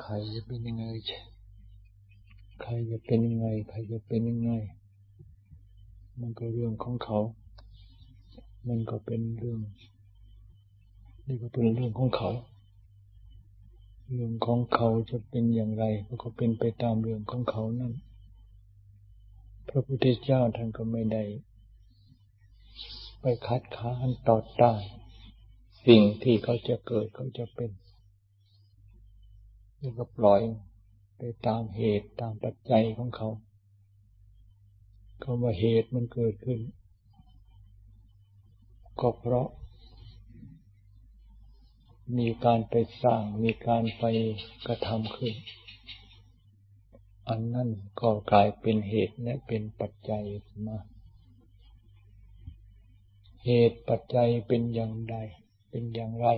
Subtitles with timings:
[0.00, 0.84] ใครจะเป็นยังไง
[2.62, 4.50] ใครจะเป็นยังไง ใครจะเป็นยังไง
[6.20, 7.18] มันก็เรื่องของเขา
[8.68, 9.60] มันก็เป็นเรื่อง
[11.26, 12.30] นี่ก็เป็นเรื่องของเขา
[14.12, 15.84] เรื่องของเขาจะเป็นอย่างไร
[16.22, 17.92] ก็เป็นไปตามเรื่องของเขานั่น
[19.68, 21.22] พระพุทธเจ้าท่านก็ไม่ได้
[23.20, 24.80] ไปคัดค้านต่อต้าน
[25.86, 27.70] สิ่งที่เขาจะเกิดเขาจะเป็น
[29.78, 30.40] แล้วก็ปล่อย
[31.16, 33.28] ไปตามเหตุตามปัจจัยของเขา
[35.22, 36.60] คำว่าเหตุมันเกิดขึ้น
[39.00, 39.48] ก็เพราะ
[42.18, 44.04] มีการไปสร้างมีการไป
[44.66, 45.34] กระทำขึ้น
[47.28, 47.68] อันนั้น
[48.00, 50.24] ก็กลายเป็นเหตุและเป็นปัจจัย
[50.66, 50.78] มา
[53.44, 55.16] เหตุปัจจัยเป็นอย่างใด
[55.70, 56.28] เป็นอย่างไร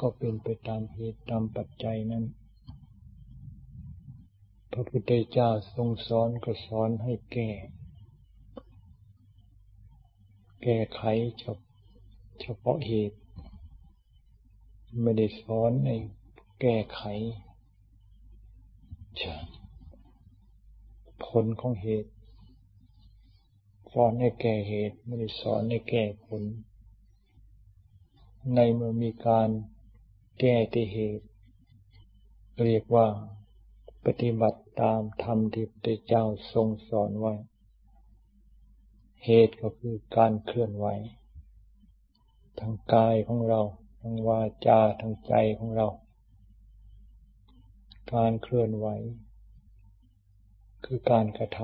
[0.00, 2.24] ก็เป็นไปตามเหตุตามปัจจัยนั้น
[4.72, 7.50] พระพุทธเจ้าทรงสอนก็สอนให้แก้
[10.62, 11.02] แก้ไข
[12.40, 13.18] เฉพาะเหตุ
[15.02, 15.90] ไม่ได้สอนใน
[16.60, 17.02] แก้ไข
[21.24, 22.10] ผลของเหตุ
[23.92, 26.42] สอนให้แก้เหตุ ไม่ได้สอนให้แก้ผล
[28.54, 29.48] ในเมื่อมีการ
[30.42, 31.26] แก้ที่เหตุ
[32.64, 33.06] เรียกว่า
[34.04, 37.34] ปฏิบัติตามธรรมที่พระเจ้าทรงสอนไว้
[39.24, 40.86] เหตุก็คือการเคลื่อนไหว
[42.58, 43.60] ทางกายของเรา
[44.00, 45.88] ทางวาจาทางใจของเรา
[48.14, 48.86] การเคลื่อนไหว
[50.84, 51.58] คือการกระท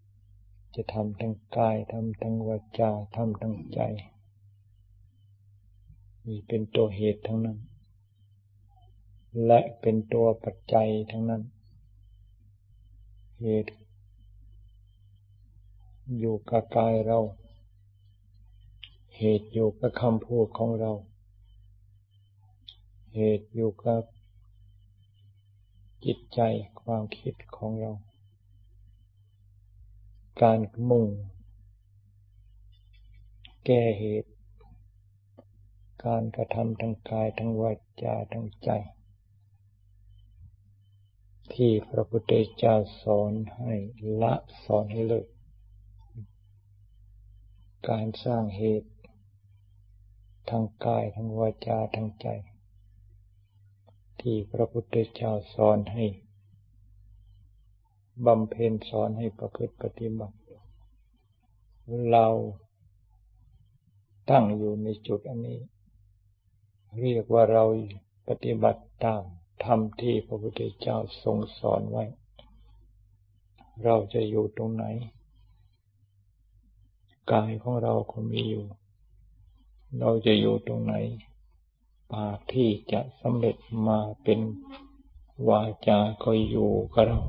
[0.00, 3.80] ำ จะทำทางกายทำทางวาจาทำทางใจ
[6.28, 7.58] นี่เป็นตัวเหตุทั้งนั้น
[9.46, 11.42] และเป็นตัวปัจจัยทั้งนั้น
[13.42, 13.72] เหตุ
[16.18, 17.18] อยู่กับกายเรา
[19.18, 20.92] เหตุอยู่กับคำพูดของเรา
[23.14, 24.02] เหตุอยู่กับ
[26.04, 26.40] จิตใจ
[26.80, 27.92] ความคิดของเรา
[30.42, 30.58] การ
[30.90, 31.06] มุ่ง
[33.64, 34.30] แก้เหตุ
[36.04, 37.72] การกระทำทางกายทางวา
[38.02, 38.70] จาทางใจ
[41.54, 43.74] ที่พระพุทธเจ้าสอนให้
[44.22, 45.26] ละสอนให้เลิก
[47.88, 48.90] การสร้างเหตุ
[50.50, 52.28] ทางกายทางวาจาทางใจ
[54.20, 56.04] ที่พระพุทธเจ้าสอนให้
[58.26, 60.36] บำเพ็ญสอนให้ประพฤติปฏิบัติ
[62.10, 62.26] เรา
[64.30, 65.58] ตั้งอยู่ในจุดอันนี้
[67.00, 67.64] เรียกว่าเรา
[68.28, 69.22] ปฏิบัติตาม
[69.64, 72.04] ธรรมที่พระพุทธเจ้าทรงสอนไว้
[73.84, 74.84] เราจะอยู่ตรงไหน
[77.32, 78.64] กายของเราก็มีอยู่
[79.98, 80.94] เราจะอยู่ตรงไหน
[82.12, 83.56] ปากที่จะสำเร็จ
[83.86, 84.40] มาเป็น
[85.48, 87.20] วาจาก็อยู่กับเรา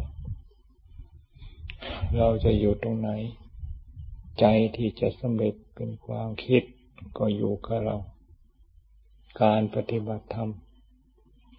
[2.18, 3.10] เราจะอยู่ตรงไหน
[4.40, 6.64] ใจที่จะสำเร็จเป็นความคิด
[7.18, 7.98] ก็อยู่กับเรา
[9.44, 10.52] การปฏิบัติธรรม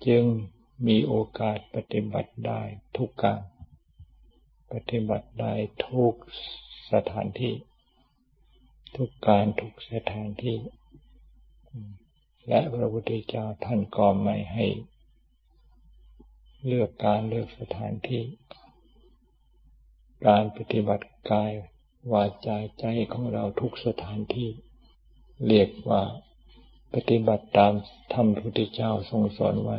[0.07, 0.25] จึง
[0.87, 2.61] มีโอกาสปฏิบัติได้
[2.97, 3.43] ทุกการ
[4.73, 5.55] ปฏิบัติได้
[5.87, 6.15] ทุก
[6.93, 7.55] สถานที่
[8.97, 10.59] ทุกการทุกสถานที่
[12.49, 14.67] และพระพุทธเจ้าท่านก็ไม่ให้
[16.67, 18.25] เลือกการเลือกสถานที่
[20.27, 21.53] การปฏิบัติกาย
[22.13, 24.51] วาจาใจของเราทุกสถานที่
[25.47, 26.03] เรียกว่า
[26.95, 27.73] ปฏิบัติตาม
[28.13, 29.79] ธรรมพุทธเจ้าทรงสอนไว้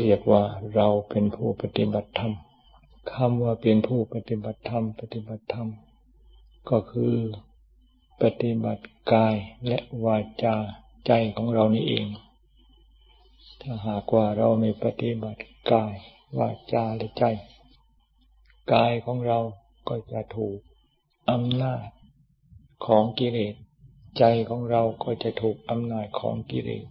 [0.00, 0.42] เรียกว่า
[0.74, 2.32] เราเป็นผู้ปฏิบัติธรรม
[3.12, 5.68] คำว่าเป็นผู้ปฏิบัติธรรม ปฏิบัติธรรม
[6.70, 7.14] ก็คือ
[8.22, 9.36] ปฏิบัติกาย
[9.66, 10.56] และวาจา
[11.06, 12.06] ใจของเรานี่เอง
[13.60, 15.94] ถ้าหากว่าเราไม่ปฏิบัติกาย
[16.38, 17.24] วาจาและใจ
[18.72, 19.38] กายของเรา
[19.88, 20.58] ก็จะถูก
[21.30, 21.86] อำนาจ
[22.86, 23.54] ของกิเลส
[24.18, 26.86] ใจของเราก็จะถูกอำนาจของกิเลส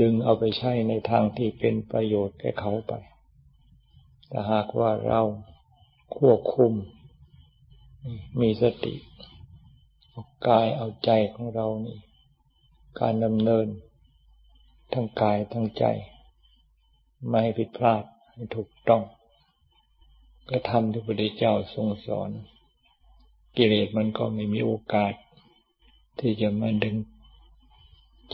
[0.00, 2.92] ดึงเอาไปใช้ในทางที่เป็นประโยชน์แก่เขาไป
[4.28, 5.22] แต่หากว่าเรา
[6.16, 6.72] ควบคุม
[8.40, 8.94] มีสติ
[10.48, 11.98] กายเอาใจของเรานี่
[13.00, 13.66] การดำเนิน
[14.92, 15.84] ทั้งกายทั้งใจ
[17.28, 18.02] ไม่ให้ผิดพลาด
[18.32, 19.02] ให้ถูกต้อง
[20.48, 22.30] ก็ทำที่พระพุทธเจ้าทรงสอน
[23.56, 25.12] กิเลสมันก็ไม่มีโอกาส
[26.18, 26.96] ที่จะมาดึง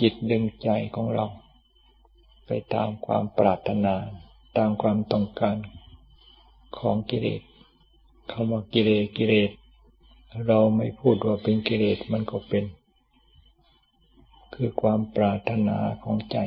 [0.01, 1.27] จิตดึงใจของเรา
[2.47, 3.95] ไปตามความปรารถนา
[4.57, 5.57] ตามความต้องการ
[6.79, 7.43] ของกิเลส
[8.31, 9.51] คำว่ากิเลสกิเลส
[10.47, 12.65] เราไม่พูดว่าเป็นกิเลสมันก็เป็น
[14.55, 16.39] คือความปรารถนาของใจ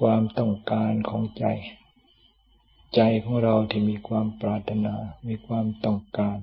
[0.00, 1.44] ความต้องการของใจ
[2.94, 4.94] ใจของเราที่มีความปรารถนา
[5.28, 6.38] มีความต้องการ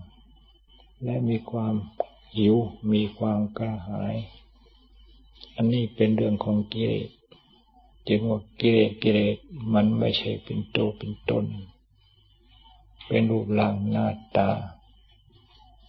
[1.03, 1.73] และมีความ
[2.37, 2.55] หิว
[2.91, 4.15] มีความกระหาย
[5.55, 7.09] อันนี้เป็นเรื่องของกิเลส
[8.07, 9.37] จึงว่ากิเลสกิเลส
[9.73, 11.45] มันไม่ใช่เป็นตัวเป็นตน
[13.07, 14.49] เป็นรูปร่างหน้าตา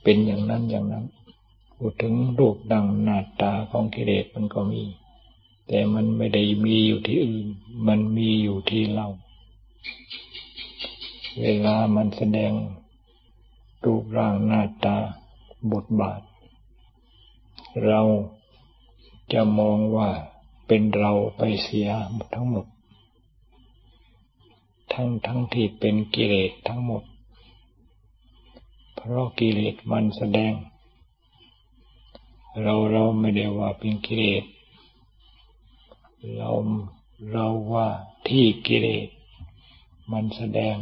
[0.03, 1.07] เป็นอย่างนั้นอย่างนั้น
[1.75, 4.83] พูดถึงรูปดังหน้าตาของกิเลสมันก็มี
[5.69, 7.47] แต่มันไม่ได้มีอยู่ที่อื่น
[7.87, 9.07] มันมีอยู่ที่เรา
[11.41, 12.53] เวลามันแสดง
[13.85, 14.97] รูปร่างหน้าตา
[15.73, 16.21] บทบาท
[17.85, 18.01] เรา
[19.33, 20.11] จะมองว่า
[20.67, 21.89] เป็นเราไปเสีย
[22.35, 22.67] ทั้งหมด
[24.93, 27.03] ทั้งทั้งที่เป็นกิเลสทั้งหมด
[28.95, 30.53] เพราะกิเลสมันแสดง
[32.63, 34.45] เราเราไม่ได้ว่าเป็นกิเลส
[36.37, 36.51] เรา
[37.33, 37.89] เราว่า
[38.29, 39.09] ที่กิเลส
[40.13, 40.77] มันแสดง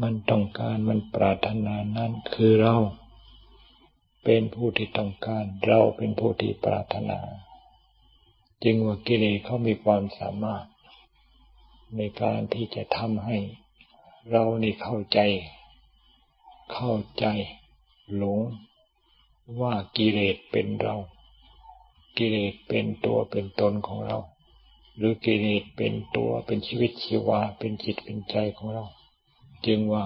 [0.00, 2.74] มันต้องการมันปรารถนานั้นคือเรา
[4.28, 7.20] เป็นผู้ที่ต้องการ เราเป็นผู้ที่ปรารถนา
[8.64, 10.66] จึงว่ากิเลสเขามีความสามารถ
[11.96, 13.38] ในการที่จะทำให้
[14.30, 15.18] เรานี่เข้าใจ
[16.72, 17.26] เข้าใจ
[18.14, 18.40] หลง
[19.60, 20.96] ว่ากิเลสเป็นเรา
[22.16, 24.18] กิเลสเป็นตัวเป็นตนของเรา
[24.96, 28.84] หรือกิเลสเป็นตัวเป็นชีวิตชีวาเป็นจิตเป็นใจของเรา
[29.66, 30.04] จึงว่า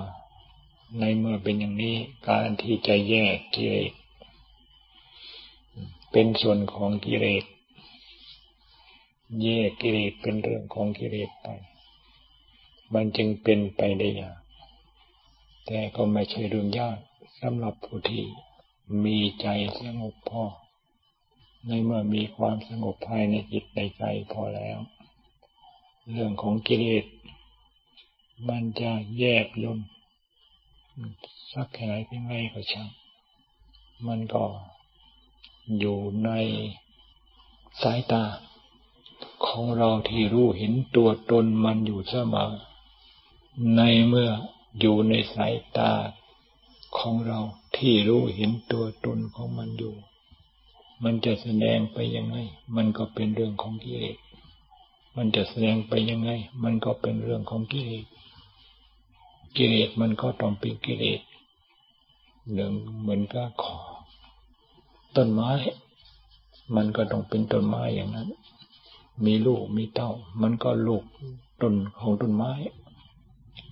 [0.99, 1.97] ในเมื่อเป็นอย่างนี้
[2.29, 3.93] การที่จะแยกกิเลส
[6.13, 7.45] เป็นส่วนของกิเลส
[9.43, 11.49] แยกกิเลสเป็นเรื่องของกิเลสไป
[12.95, 14.39] มันจึงเป็นไปได้ยาก
[15.67, 16.99] แต่ก็ไม่ใช่เรื่องยาก
[17.41, 18.25] สำหรับผู้ที่
[19.05, 19.47] มีใจ
[19.81, 20.45] สงบพอ
[21.67, 24.79] ในเมื่อมีความสงบภายในจิตในใจพอแล้ว
[26.11, 27.05] เรื่องของกิเลส
[28.49, 29.81] มันจะแยกย่น
[31.53, 32.89] สักแค่ไหนเพียงไรก็ช่าง
[34.07, 34.45] มันก็
[35.79, 36.31] อยู่ใน
[37.83, 38.25] สายตา
[39.47, 42.53] ของเราที่รู้เห็นตัวตนมันอยู่เสมอ
[43.77, 44.31] ในเมื่อ
[44.81, 45.93] อยู่ในสายตา
[46.99, 47.41] ของเรา
[47.77, 49.95] ที่รู้เห็นตัวตนของมันอยู่
[51.05, 52.37] มันจะแสดงไปยังไง
[52.77, 54.19] มันก็เป็นเรื่องของกิเลส
[55.17, 56.31] มันจะแสดงไปยังไง
[56.63, 58.05] มันก็เป็นเรื่องของกิเลส
[59.57, 61.21] กิเลสมันก็ต้องเป็นกิเลส
[62.53, 63.77] เรื่งเหมือนกับขอ
[65.17, 65.51] ต้นไม้
[66.75, 68.29] มันก็ต้องเป็นต้นไม้อย่างนั้น
[69.25, 70.11] มีลูกมีเต้า
[70.43, 71.03] มันก็ลูก
[71.63, 72.53] ต้นของต้นไม้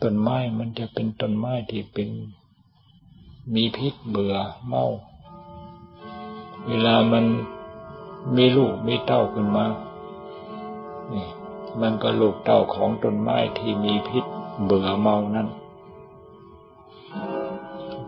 [0.03, 2.09] ต้นไม้มันจะเป็นต้นไม้ที่เป็น
[3.55, 4.37] มีพิษเบื่อ
[4.67, 4.85] เมา
[6.67, 7.25] เวลามัน
[8.37, 9.67] มีลูกมีเต้าขึ้นมา
[11.13, 11.27] นี่
[11.81, 14.25] มันก็ลูกเต้าของต้นไม้ที่มีพิษ
[14.65, 15.49] เบื่อเมานั้น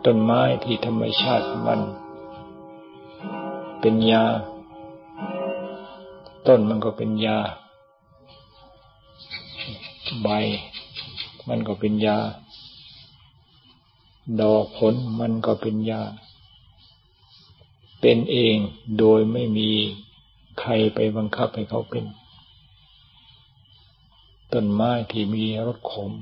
[0.04, 1.80] ต้นไม้ที่ธรรมชาติมัน
[3.80, 4.24] เป็นยา
[6.46, 7.38] ต้นมันก็เป็นยา
[10.22, 10.28] ใบ
[11.48, 12.18] มันก็เป็นยา
[14.40, 16.02] ดอกผลมันก็เป็นยา
[18.00, 18.56] เป็นเอง
[18.98, 19.70] โดยไม่มี
[20.60, 22.04] ใครไปบังคับให้เขาเป็น
[24.52, 26.12] ต้นไม้ที่มีรสขม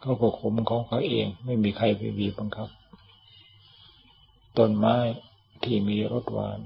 [0.00, 2.68] เขาก็ขมของเขาเอง ไม่มีใครไปบีบบังคับ
[4.58, 4.96] ต้นไม้
[5.64, 6.60] ที่มีรสหวาน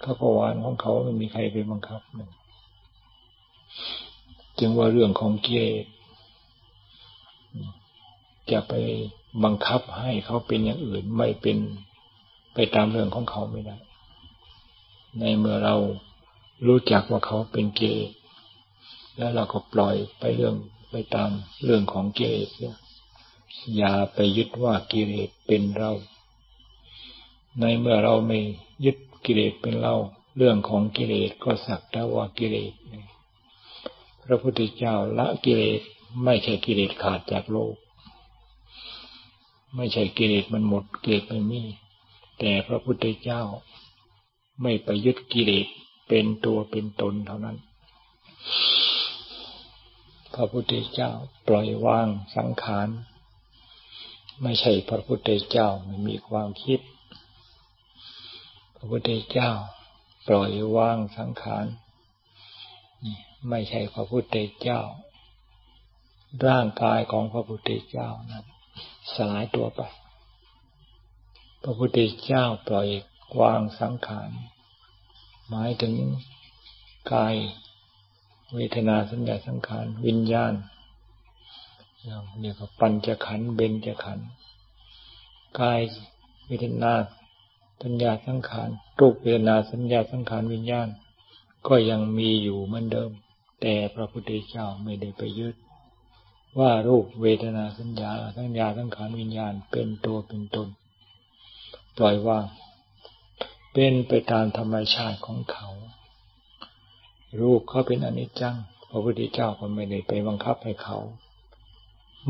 [0.00, 2.20] เขาก็หวานของเขาไม่มีใครไปบังคับน
[4.58, 5.88] จึงว่าเรื่องของเกียรติ
[8.50, 8.74] จะไป
[9.44, 11.58] บังคับให้เขาเป็นอย่างอื่นไม่เป็น
[12.54, 13.76] ไปตามเรื่องของเขาไม่ได้
[15.18, 15.76] ในเมื่อเรา
[16.66, 18.10] รู้จักว่าเขาเป็นเกย์
[19.16, 20.54] แล้วเราก็ปล่อยไปเรื่อง
[20.90, 21.30] ไปตาม
[21.64, 22.44] เรื่องของเกย์
[23.76, 25.90] อย่าไปยึดว่ากิเลสเป็นเรา
[27.60, 28.38] ในเมื่อเราไม่
[28.84, 29.94] ยึดกิเลสเป็นเรา
[30.36, 32.72] เรื่องของกิเลสก็สักแต่ว่ากิเลส
[34.24, 35.80] พระพุทธเจ้าละกิเลส
[36.24, 37.74] ไม่ใช่กิเลสขาดจากโลก
[39.76, 41.62] ไม่ใช่กิเลสมันหมดกิเลสไม่มี
[42.38, 43.42] แต่พระพุทธเจ้า
[44.62, 45.66] ไม่ไปยึดกิเลส
[46.08, 47.56] เป็นตัวเป็นตนเท่านั้น
[50.34, 51.10] พระพุทธเจ้า
[51.48, 52.88] ปล่อยวางสังขาร
[54.42, 56.80] ไม่ใช่พระพุทธเจ้าไม่มีความคิด
[58.80, 59.50] พระพุทธเจ้า
[60.28, 61.66] ปล่อยวางสังขาร
[63.48, 64.80] ไม่ใช่พระพุทธเจ้า
[66.46, 68.44] ร่างกายของพระพุทธเจ้านั้น
[69.14, 69.80] สลายตัวไป
[71.62, 72.88] พระพุทธเจ้าปล่อย
[73.40, 74.30] วางสังขาร
[75.48, 75.94] หมายถึง
[77.12, 77.34] กาย
[78.54, 80.54] เวทนาสัญญาสังขาร วิญญาณ
[82.40, 84.28] เรียกว่าปัญจขันธ์เบญจขันธ์
[85.60, 85.80] กาย
[86.46, 86.92] เวทนา
[87.82, 88.68] สัญญาสังขาร
[89.00, 90.88] รูปเวทนาสัญญาสังขารวิญญาณ
[91.66, 93.10] ก็ยังมีอยู่เหมือนเดิม
[93.60, 95.54] แต่พระพุทธเจ้าไม่ได้ไปยึด
[96.58, 100.68] ว่ารูปเวทนาสัญญาสัญญาสังขารวิญญาณเป็นตัวเป็นตน
[101.96, 102.46] ปล่อยว่าง
[103.72, 105.68] เป็นไปตามธรรมชาติของเขา
[107.40, 108.56] รูปเขาเป็นอนิจจัง
[108.90, 110.96] พระพุทธเจ้าก็ไม่ได้ไปบังคับให้เขา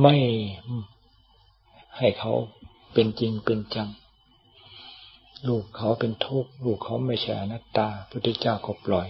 [0.02, 0.16] ไม่
[1.98, 2.32] ให้เขา
[2.92, 3.88] เป็นจริงเป็นจัง
[5.46, 9.08] ลูกเขาเป็นทุกข์ลูกเขาไม่ใช่อนัตตาพุทธเจ้าก็ปล่อย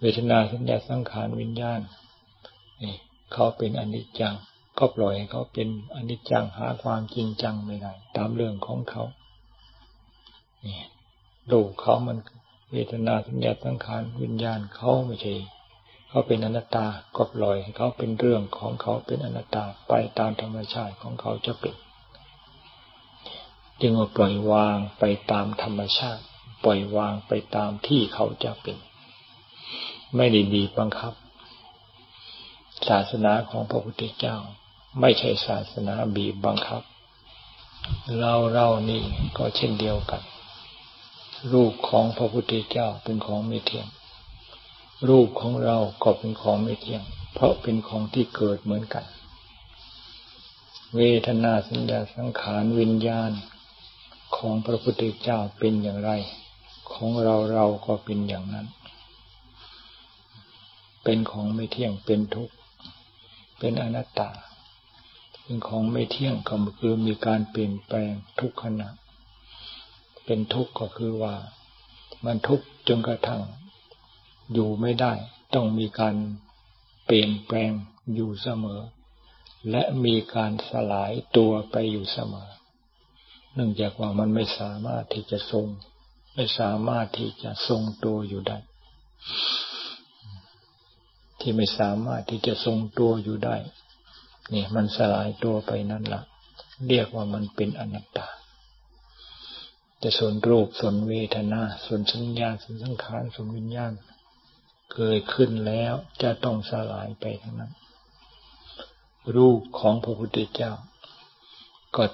[0.00, 1.80] เวทนาสัญญาสังขารวิญญาณ
[2.82, 2.94] นี่
[3.32, 4.34] เขาเป็นอนิจจัง
[4.78, 9.04] ก็ปล่อยให้เขาเป็นอนิจจังหาความจริงจังไม่ได้ตามเรื่องของเขา
[10.64, 10.80] นี่
[11.52, 12.18] ลูกเขามัน
[12.72, 15.34] เวทนาสัญญาสังขารวิญญาณเขาไม่ใช่
[16.08, 21.74] เขาเป็นอนัตตาก็ปล่อยให้เขาเป็นเรื่องของเขาเป็นอนัตตาไปตามธรรมชาติของเขาจะเป็น
[23.80, 26.22] จึงว่าปล่อยวางไปตามธรรมชาติ
[26.64, 28.76] ปล่อยวางไปตามที่เขาจะเป็น
[30.16, 31.14] ไม่ได้บีบบังคับ
[32.88, 34.36] ศาสนาของพระพุทธเจ้า
[35.00, 36.82] ไม่ใช่ศาสนาบีบบังคับ
[38.18, 39.02] เราเรานี่
[39.38, 40.22] ก็เช่นเดียวกัน
[41.52, 43.88] รูปของพระพุทธเจ้าเป็นของไม่เที่ยง
[45.08, 47.02] รูปของเราก็เป็นของไม่เที่ยง
[47.34, 49.04] เพราะเป็นของที่เกิดเหมือนกัน
[50.96, 53.30] เวทนาสัญญาสังขารวิญญาณ
[54.36, 56.10] ของพระพุทธเจ้าเป็นอย่างไร
[56.92, 58.66] ของเราเราก็เป็นอย่างนั้น
[61.04, 62.54] เป็นของไม่เที่ยงเป็นทุกข์
[63.58, 64.30] เป็นอนัตตา
[65.42, 68.88] เป็นของไม่เที่ยงก็คือมีการเปลี่ยนแปลงทุกขณะ
[70.24, 71.34] เป็นทุกข์ก็คือว่า
[72.24, 73.42] มันทุกข์จนกระทั่ง
[74.52, 75.12] อยู่ไม่ได้
[75.54, 76.16] ต้องมีการ
[77.04, 77.70] เปลี่ยนแปลง
[78.14, 78.80] อยู่เสมอ
[79.70, 82.48] และมีการสลายตัวไปอยู่เสมอ
[83.54, 85.66] เนื่องจากว่ามันไม่สามารถที่จะทรง
[86.34, 88.58] ไม่สามารถที่จะทรงตัวอยู่ได้
[91.40, 93.56] ที่ไม่สามารถที่จะทรงตัวอยู่ได้
[94.52, 96.22] นี่มันสลายตัวไปนั่นละ
[96.88, 98.28] เรียกว่ามันเป็นอนัตตา
[99.98, 103.92] แต่ส่วนรูปส่วนเวทนา ส่วนสัญญาส่วนสังขารส่วนวิญญาณ
[104.94, 107.72] เกิดขึ้นแล้วจะต้องสลายไปทั้งนั้น
[109.36, 110.72] รูปของพระพุทธเจ้า
[111.96, 112.04] ก็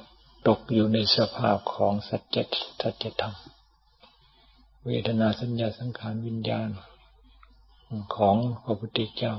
[0.49, 2.37] ตกอยู่ในสภาพของสัจจ
[2.81, 3.37] สัจธรรม
[4.87, 6.69] เวทนาสัญญาสังขารวิญญาณ
[8.17, 9.35] ของพระพุทธเจ้า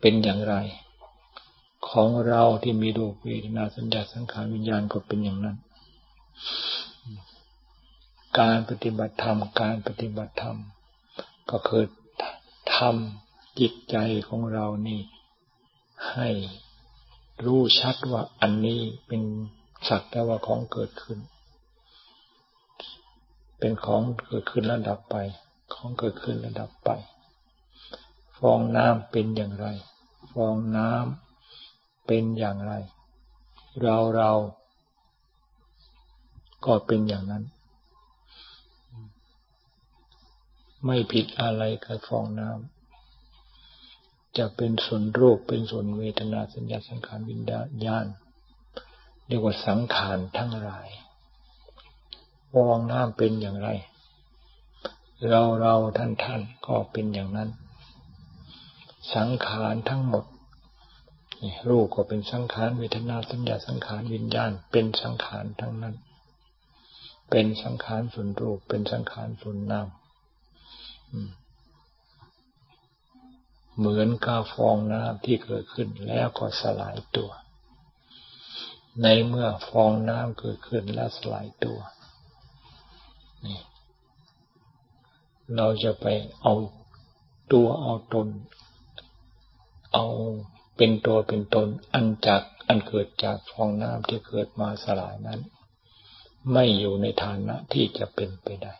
[0.00, 0.54] เป็นอย่างไร
[1.90, 5.56] ของเราที่มีรูปเวทนาสัญญาสังขารวิญญาณก็เป็นอย่างนั้น
[8.38, 10.56] การปฏิบัติธรรม การปฏิบัติธรรม
[11.50, 11.84] ก็คือ
[12.74, 13.96] ทำจิตใจ
[14.28, 15.00] ของเรานี่
[16.12, 16.28] ให้
[17.44, 19.22] รู้ชัดว่าอันนี้เป็น
[19.88, 21.18] สักแต่ว่าของเกิดขึ้น
[23.58, 25.16] เป็นของเกิดขึ้นระดับไป
[25.74, 26.90] ของเกิดขึ้นระดับไป
[28.38, 29.66] ฟองน้ำเป็นอย่างไร
[30.32, 32.72] ฟองน้ำเป็นอย่างไร
[33.82, 34.30] เราเรา
[36.66, 37.44] ก็เป็นอย่างนั้น
[40.84, 42.75] ไม่ผิดอะไรกับฟองน้ำ
[44.38, 47.40] จะเป็นส่วนรูปเป็นส่วนเวทนาสัญญาสังขารวิญ
[47.86, 48.06] ญาณ
[49.26, 50.88] เรียกว่าสังขารทั้งหลาย
[52.52, 53.68] ฟองน้ำเป็นอย่างไร
[55.28, 57.50] เราเราท่านท่านก็เป็นอย่างนั้น
[59.14, 60.24] สังขารทั้งหมด
[61.42, 65.94] นี่รูปก็เป็นสังขารเวทนาสัญญาสังขารวิญญาณ เป็นสังขารทั้งนั้น
[67.30, 69.88] เป็นสังขารส่วนรูปเป็นสังขารส่วนนาม
[73.76, 77.30] เหมือนกาฟองน้ำที่เกิดขึ้นแล้วก็สลายตัว
[79.02, 81.78] ในเมื่อฟองน้ำเกิดขึ้นและสลายตัว
[83.44, 83.60] นี่
[85.56, 86.06] เราจะไป
[86.42, 86.54] เอา
[87.52, 88.28] ตัวเอาตน
[89.92, 90.06] เอา
[90.76, 95.40] เป็นตัวเป็นตน อันจากอันเกิดจากฟองน้ำที่เกิดมาสลายนั้น
[96.52, 98.74] ไม่อยู่ในฐานะที่จะเป็นไปได้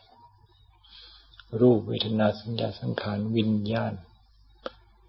[1.59, 3.93] รูปเวทนาสัญญาสังขารวิญญาณ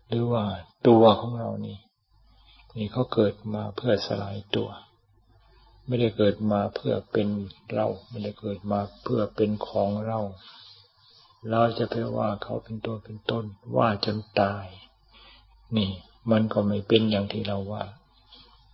[0.09, 0.45] หรือว่า
[0.89, 1.79] ตัวของเรานี่
[2.77, 4.69] นี่เขาเกิดมาเพื่อสลายตัว
[5.87, 7.29] ไม่ได้เกิดมาเพื่อเป็น
[7.75, 10.21] เรา ไม่ได้เกิดมาเพื่อเป็นของเรา
[11.51, 13.45] เราจะไปว่าเขาเป็นตัวเป็นต้น
[13.77, 14.67] ว่าจนตาย
[15.77, 15.91] นี่
[16.31, 17.85] มันก็ไม่เป็นอย่างที่เราว่า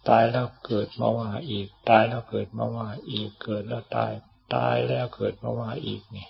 [0.08, 4.12] ตายแล้วเกิดมาว่าอีก ตายแล้วเกิดมาว่าอีกเกิดแล้วตาย
[4.54, 6.26] ตายแล้วเกิดมาว่าอีกนี่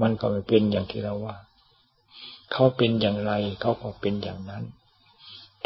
[0.00, 1.36] มันก็ไม่เป็นอย่างที่เราว่า
[2.58, 4.64] เขาเป็นอย่างไร เขาก็เป็นอย่างนั้น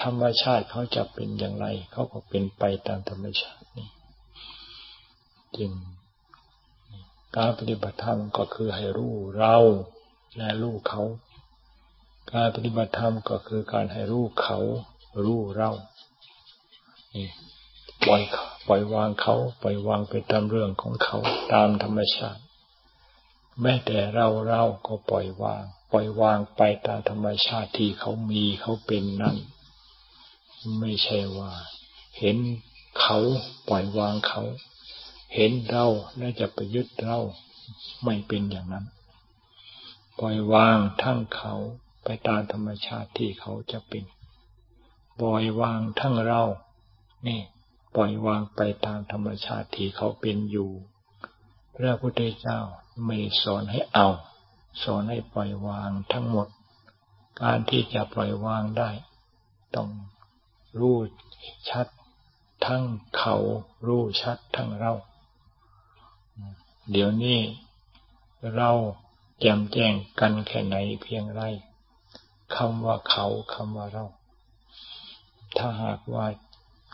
[0.02, 3.88] ธรรมชาติเขาจะเป็นอย่างไร เขาก็เป็นไปตามธรรมชาตินี่
[5.56, 5.70] จริง
[7.36, 9.56] การปฏิบัติธรรมก็คือให้รู้เรา
[10.36, 11.02] และรู้เขา
[12.32, 14.58] การปฏิบัติธรรมก็คือการให้รู้เขา
[15.24, 15.70] รู้เรา
[17.14, 17.28] นี่
[18.06, 18.22] ปล่อย
[18.66, 21.16] ปล่อยวางเขาปล่อยวางไปตามเรื่องของเขา
[21.52, 22.42] ตามธรรมชาติ
[23.60, 29.36] แม้แต่เราเราก็ปล่อยวาง ปล่อยวางไปตามธรรมชาติที่เขามีเขาเป็นนั่น
[30.80, 31.52] ไม่ใช่ว่า
[32.18, 32.36] เห็น
[33.00, 33.18] เขา
[33.68, 34.42] ปล่อยวางเขา
[35.34, 37.18] เห็นเราแล้วจะไปยึดเรา
[38.04, 38.86] ไม่เป็นอย่างนั้น
[40.18, 41.54] ปล่อยวางทั้งเขา
[42.04, 44.04] ไปตามธรรมชาติที่เขาจะเป็น
[45.20, 46.42] ปล่อยวางทั้งเรา
[47.26, 47.40] นี่
[47.94, 50.70] ปล่อยวางไปตามธรรมชาติที่เขาเป็นอยู่
[51.76, 52.60] พระพุทธเจ้า
[53.06, 54.08] ไม่สอนให้เอา
[54.82, 56.48] สอนให้ปล่อยวางทั้งหมด
[57.42, 58.90] การที่จะปล่อยวางได้
[59.74, 59.88] ต้อง
[60.80, 60.98] รู้
[61.70, 61.86] ชัด
[62.66, 62.82] ทั้ง
[63.18, 63.36] เขา
[63.86, 64.92] รู้ชัดทั้งเรา
[66.90, 67.40] เดี๋ยวนี้
[68.56, 68.70] เรา
[69.40, 71.42] แจมแจ้งกันแค่ไหนเพียงไร
[72.54, 74.06] คำว่าเขาคำว่าเรา
[75.56, 76.26] ถ้าหากว่า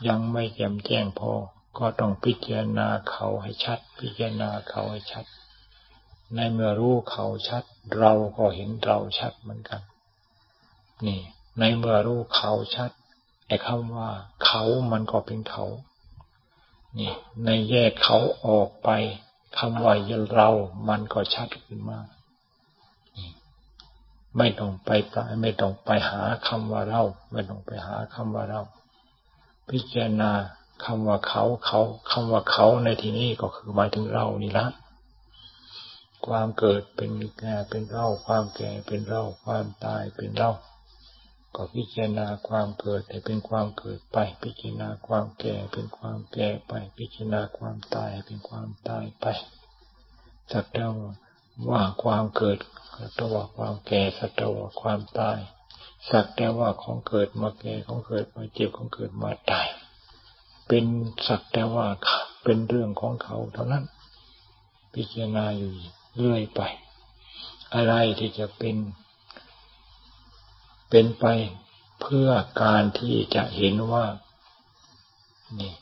[0.07, 1.31] ยังไม่แจมแจ้งพอ
[1.77, 5.25] ก็ต้องพิจารณาเขาให้ชัด พิจารณาเขาให้ชัด
[6.35, 7.63] ในเมื่อรู้เขาชัด
[7.99, 9.81] เราก็เห็นเราชัดเหมือนกัน
[11.05, 11.19] นี่
[11.59, 12.91] ในเมื่อรู้เขาชัด
[13.47, 14.09] ไอ้คำว่า
[14.45, 15.65] เขามันก็เป็นเขา
[16.99, 17.11] นี่
[17.45, 18.17] ในแยกเขา
[18.47, 18.89] ออกไป
[19.57, 19.93] คำว่า
[20.35, 20.49] เรา
[20.89, 21.99] มันก็ชัดขึ้นมา
[24.37, 24.89] ไม่ต้องไป
[25.41, 28.61] ไม่ต้องไปหาคำว่าเรา ไม่ต้องไปหาคำว่าเรา
[29.69, 30.31] พิจารณา
[30.83, 34.67] คำว่าเขาเขาคำว่าเขาในที่นี้ก็คือหมายถึงเรานี่ละ
[36.25, 40.51] ความเกิดเป็นแก่เป็นเราความแก่เป็นเราความตายเป็นเรา
[41.55, 49.25] ก็พิจารณาความเกิดให้เป็นความเกิดไป พิจารณาความแก่เป็นความแก่ไป พิจารณาความตายเป็นความตายไป
[50.51, 50.85] สักแต่
[51.69, 52.57] ว่าความเกิด
[52.95, 55.39] สักแต่ว่าความแก่สักแต่ว่าความตาย
[56.09, 59.67] สักแต่ว่าของเกิดมาแก่ของเกิดมาเจ็บของเกิดมาตาย
[60.67, 60.85] เป็น
[61.27, 61.87] สักแต่ว่า
[62.43, 63.83] เป็นเรื่องของเขาเท่านั้น
[64.93, 65.71] พิจารณาอยู่
[66.17, 66.61] เรื่อยไป
[67.73, 68.75] อะไรที่จะเป็น
[70.89, 71.25] เป็นไป
[72.01, 72.29] เพื่อ
[72.61, 74.05] การที่จะเห็นว่า
[75.59, 75.73] นี่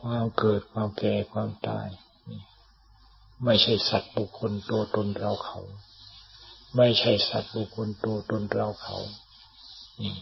[0.00, 1.88] ความเกิดความแก่ความตาย
[3.44, 5.60] ไม่ใช่สัตว์บุคคลตัวตนเราเขา
[6.76, 8.98] ไม่ใช่สัตว์บุคคลตัวตนเราเขา
[10.00, 10.14] นี่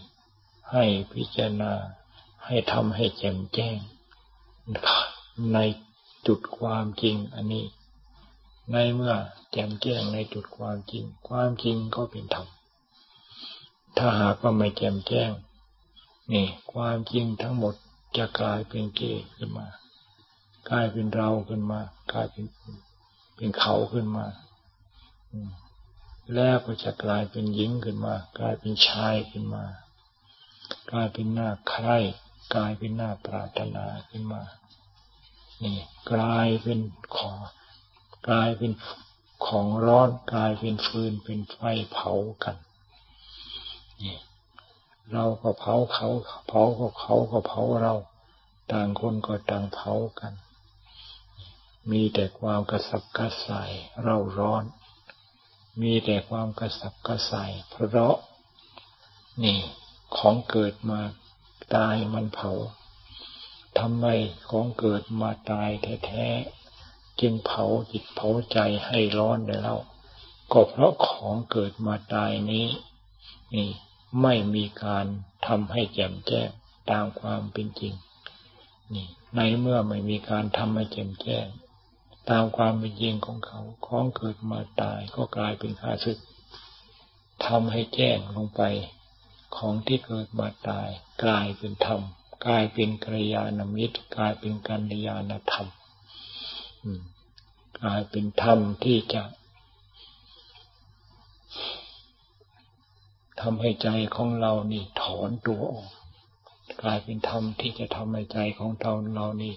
[0.70, 1.72] ให้พิจารณา
[2.46, 3.78] ให้ทำให้แจ่มแจ้ง
[5.54, 5.58] ใน
[6.26, 7.64] จุดความจริงอันนี้
[8.72, 9.14] ในเมื่อ
[9.52, 12.46] แจ่มแจ้งในจุดความจริง ความจริงก็เป็นธรรม
[13.98, 15.30] ถ้าหากว่าไม่แจ่มแจ้ง
[16.32, 17.74] นี่ ความจริงทั้งหมด
[18.16, 19.68] จะกลายเป็นเกย์ขึ้นมา
[20.70, 21.80] กลายเป็นเราขึ้นมา
[22.12, 22.44] กลายเป็น
[23.36, 24.26] เป็นเขาขึ้นมา
[26.34, 29.64] แล้วก็จะกลายเป็นหญิงขึ้นมา กลายเป็นชายขึ้นมา
[30.90, 31.88] กลายเป็นหน้าใคร
[32.54, 34.42] กลายเป็นหน้าปรารถนาขึ้นมา
[35.62, 35.76] นี่
[36.10, 36.78] กลายเป็น
[37.16, 37.32] ขอ
[38.28, 38.72] กลายเป็น
[39.46, 41.58] ของร้อนกลายเป็นฟืนเป็นไฟ
[41.92, 42.12] เผา
[42.44, 42.56] กัน
[44.02, 44.16] นี่
[45.12, 46.08] เราก็เผาเขา
[46.46, 47.94] เผาก็เขาก็เผาเรา
[48.72, 50.32] ต่างคนก็ต่างเผากัน
[51.90, 53.70] มีแต่ความกระสับกระส่าย
[54.02, 54.64] เราร้อน
[55.80, 58.16] มีแต่ความกระสับกระส่ายเพราะ
[59.42, 59.58] นี่
[60.16, 61.00] ของเกิดมา
[61.74, 62.50] ตายมันเผา
[63.78, 64.06] ทำไม
[64.50, 65.70] ของเกิดมาตาย
[66.04, 66.59] แท้ๆ
[67.20, 69.78] จึงเผาจิตเผาใจให้ร้อนได้เล่า
[70.52, 72.66] ก็เพราะของเกิดมาตายนี้
[73.54, 73.68] นี่
[74.22, 75.06] ไม่มีการ
[75.46, 76.48] ทำให้แจ่มแจ้ง
[76.90, 77.94] ตามความเป็นจริง
[78.94, 79.06] นี่
[79.36, 81.46] ในเมื่อไม่มีการทำให้แจ่มแจ้ง
[82.30, 86.18] ตามความเป็นจริงของเขาของเกิดมาตายก็กลายเป็นข้าศึก
[87.46, 88.62] ทำให้แจ้งลงไป
[89.56, 90.88] ของที่เกิดมาตาย
[91.24, 92.00] กลายเป็นธรรม
[92.46, 95.68] กลายเป็นกัลยาณมิตร กลายเป็นกัลยาณธรรม
[97.80, 99.22] กลายเป็นธรรมที่จะ
[103.40, 105.90] ทำให้ใจของเรานี่ถอนตัวออก
[106.82, 109.54] กลายเป็นธรรมที่จะทำให้ใจของเราเรานี่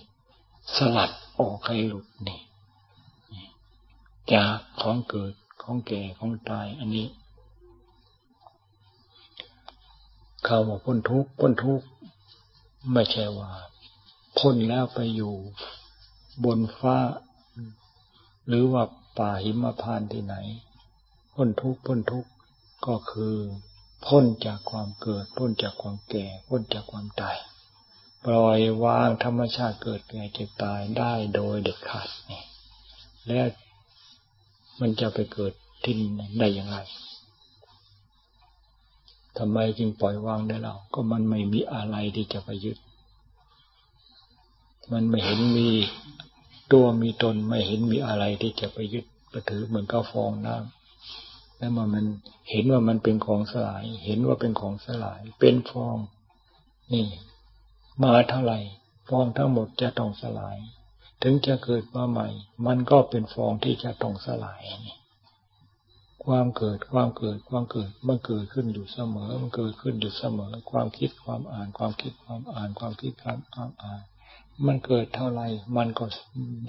[0.75, 2.41] สลัดออกให้หลุดนี่
[4.33, 7.07] จากของเกิดของแก่ของตายอันนี้
[10.47, 11.85] คำว่าพ้นทุกข์พ้นทุกข์
[12.91, 13.51] ไม่ใช่ว่า
[14.37, 15.35] พ้นแล้วไปอยู่
[16.43, 16.97] บนฟ้า
[18.47, 18.83] หรือว่า
[19.17, 20.35] ป่าหิมพานที่ไหน
[21.33, 22.29] พ้นทุกข์พ้นทุกข์
[22.85, 23.35] ก็คือ
[24.05, 27.37] พ้นจากความเกิด พ้นจากความแก่ พ้นจากความตาย
[28.25, 32.43] ปล่อยวางธรรมชาติเกิดแก่เจ็บตายได้โดยเด็ดขาดนี่
[33.27, 33.41] และ
[34.79, 35.93] มันจะไปเกิดที่
[36.39, 36.77] ได้อย่างไร
[39.37, 42.77] ทำไมจึงปล่อยวางได้เรา ก็มันไม่มีอะไรที่จะไปยึด
[44.91, 45.69] มันไม่เห็นมี
[46.73, 52.05] ตัวมีตนไม่เห็นมีอะไรที่จะไปยึดไปถือเหมือนกับฟองน้ำแล้วมันมัน
[52.49, 55.97] เห็นว่ามันเป็นของสลาย เห็นว่าเป็นของสลาย เป็นฟอง
[56.91, 57.05] นี่
[58.03, 58.59] มาเท่าไหร่
[59.09, 60.57] ฟองทั้งหมดจะต้องสลาย
[61.23, 62.27] ถึงจะเกิดมาใหม่
[62.65, 64.97] มันก็เป็นฟองที่จะต้องสลายนี่
[66.25, 73.39] ความเกิดความเกิดความเกิดมันเกิดขึ้นอยู่เสมอ มันเกิดขึ้นอยู่เสมอ ความคิดความอ่าน ความคิดความอ่าน ความคิดความ
[73.83, 74.01] อ่าน
[74.67, 75.41] มันเกิดเท่าไร
[75.77, 76.05] มันก็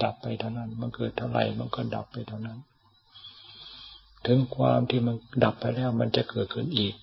[0.03, 2.59] ดับไปเท่านั้น มันเกิดเท่าไรมันก็ดับไปเท่านั้น
[4.25, 6.93] ถึงความที่มันดับไปแล้ว มันจะเกิดขึ้นอีก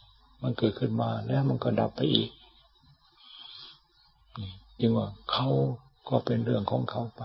[0.43, 2.31] มันเกิดขึ้นมาแล้วมันก็ดับไปอีก
[4.81, 5.49] จึงว่าเขา
[6.09, 7.23] ก็เป็นเรื่องของเขาไป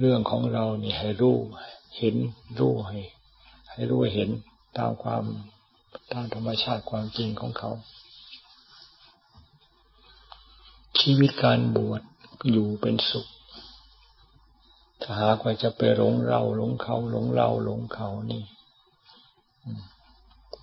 [0.00, 1.36] เรื่องของเรานี่ให้รู้
[1.98, 2.16] เห็น
[2.58, 2.98] รู้ให้
[3.70, 4.30] ให้รู้เห็น
[4.78, 5.24] ตามความ
[6.12, 7.70] ตามธรรมชาติความจริงของเขา
[11.00, 12.02] ชีวิตการบวช
[12.50, 13.26] อยู่เป็นสุข
[15.02, 18.42] ถ้าหากว่าจะไปหลงเราหลงเขาหลงเราหลงเขานี่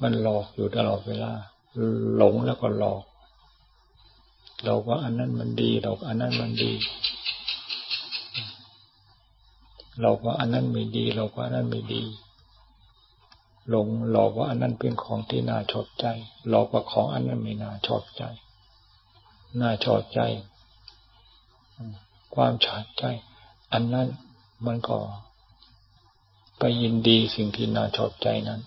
[0.02, 1.32] มันหลอกอยู่ตลอดเวลา
[2.18, 3.04] หลงแล้วก็หลอก
[4.64, 6.72] เราว่าอันนั้นมันดีเราอันนั้นมันดี
[10.02, 12.02] เราว่าอันนั้นไม่ดี เราว่าอันนั้นไม่ดี
[13.70, 16.06] หลงหลอกว่าอันนั้นเป็นของที่น่าชอบใจ
[16.50, 18.24] หลอกว่าของอันนั้นไม่น่าชอบใจ
[19.62, 20.20] น่าชอบใจ
[22.36, 23.04] ความชอบใจ
[23.74, 24.08] อันนั้น
[24.66, 24.98] มันก็
[26.60, 28.62] ไปยินดีสิ่งที่น่าชอบใจนั้น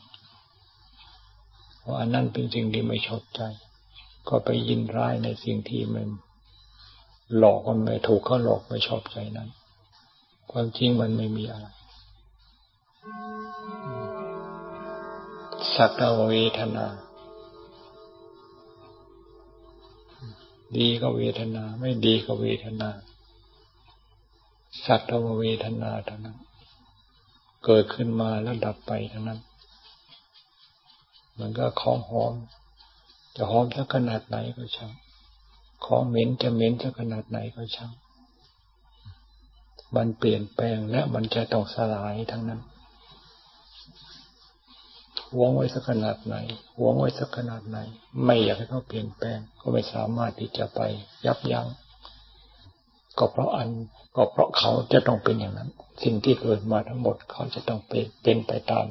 [1.84, 3.42] ว่าะอันนั้นเป็นสิ่งที่ไม่ชอบใจ
[4.28, 6.06] ก็ไปยินร้ายในสิ่งที่มัน
[7.36, 9.48] หลอกมันไม่ถูกเขาหลอกไม่ชอบใจนั้น
[10.50, 11.66] ความจริงมันไม่มีอะไร
[15.74, 16.86] สักเวทนา
[20.76, 22.90] ดีก็เวทนา ไม่ดีก็เวทนา
[24.86, 25.00] สัก
[25.40, 26.38] เวทนาเท่านั้น
[27.64, 29.40] เกิดขึ้นมาแล้วดับไปทั้งนั้น
[31.38, 32.32] มันก็ของหอม
[33.36, 34.92] จะหอมสักขนาดไหนก็ช่าง
[35.84, 37.92] ของเหม็นจะเหม็นสักขนาดไหนก็ช่าง
[39.96, 42.60] มันเปลี่ยนแปลงและมันจะต้องสลายทั้งนั้น
[45.32, 46.36] หวงไว้สักขนาดไหน
[46.78, 47.78] หวงไว้สักขนาดไหน
[48.24, 50.80] ไม่อยากให้เขาเปลี่ยนแปลง ก็ไม่สามารถที่จะไป
[51.26, 51.66] ยับยัง้ง
[53.18, 53.68] ก็เพราะอัน
[54.16, 55.70] ก็เพราะเขาจะต้องเป็นอย่างนั้น
[56.02, 58.86] สิ่งที่เกิดมาทั้งหมดเขาจะต้องเป็นเป็นไปตาม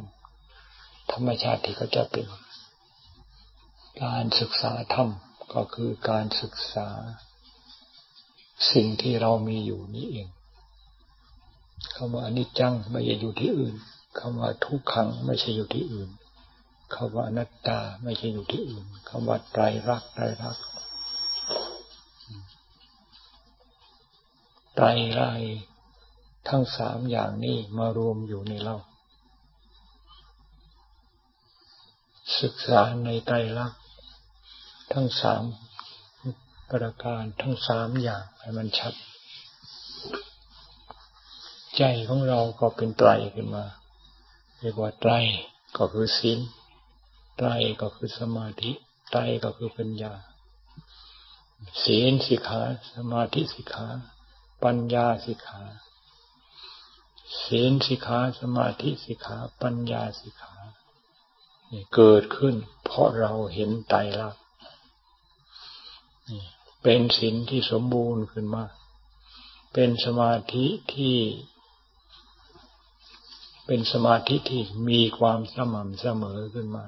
[1.11, 2.25] ธรรมชาติที่เขาจะเป็น
[4.03, 5.09] การศึกษาธรรม
[5.53, 6.89] ก็คือการศึกษา
[8.73, 10.27] สิ่งที่เรามีอยู่นี้เอง
[11.95, 13.75] คำว่าอนิจจังไม่ใช่อยู่ที่อื่น
[14.19, 16.09] คำว่าทุกขังไม่ใช่อยู่ที่อื่น
[16.95, 20.57] คำว่าอนัตตาไม่ใช่อยู่ที่อื่นคำว่าไตรรักไตรรัก
[24.75, 25.23] ไตรไร
[26.49, 28.75] ทั้งสามอย่างนี้มารวมอยู่ในเรา
[32.41, 33.81] ศึกษาในไตรลักษณ์
[34.93, 35.43] ทั้งสาม
[36.71, 38.93] ประการทั้งสามอย่างให้มันชัด
[41.77, 43.65] ใจของเราก็เป็นไตรขึ้นมา
[44.59, 45.13] เรียกว่าไตร
[45.77, 46.39] ก็คือศีล
[47.37, 47.49] ไตร
[47.81, 48.71] ก็คือสมาธิ
[49.11, 50.13] ไตรก็คือปัญญา
[51.83, 52.61] ศีลสิกขา
[52.95, 53.87] สมาธิสิกขา
[54.63, 55.61] ปัญญาสิกขา
[57.43, 60.53] ศีลสิกขาสมาธิสิกขา ปัญญาสิกขา
[61.95, 64.43] เกิดขึ้น เพราะเราเห็นไตรลักษณ์
[66.83, 68.63] เป็นศีลที่สมบูรณ์ขึ้นมา
[69.73, 71.17] เป็นสมาธิที่
[73.65, 76.85] เป็นสมาธิที่มีความสม่ำเสมอขึ้นมา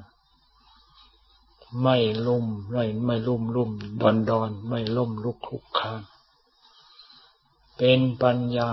[1.82, 6.02] ไม่ลุ่มไม่ไม่ลุ่มลุ่มดอนดอนไม่ล่มลุกคลุกคาน
[7.78, 8.72] เป็นปัญญา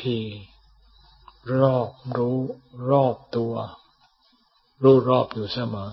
[0.00, 0.22] ที่
[1.60, 2.38] รอบรู้
[2.90, 3.54] รอบตัว
[4.82, 5.90] รู้รอบอยู่เสมอ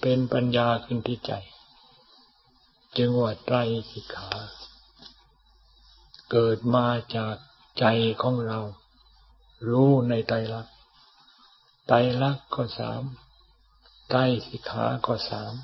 [0.00, 1.32] เป็นปัญญาขึ้นที่ใจ
[2.96, 3.56] จึงว่าไตร
[3.90, 4.30] สิกขา
[6.30, 7.36] เกิดมาจาก
[7.78, 7.84] ใจ
[8.22, 8.60] ของเรา
[9.68, 10.74] รู้ในไตรลักษณ์
[11.86, 13.02] ไตรลักษณ์ก็สาม
[14.14, 15.54] ไตรสิกขาก็สาม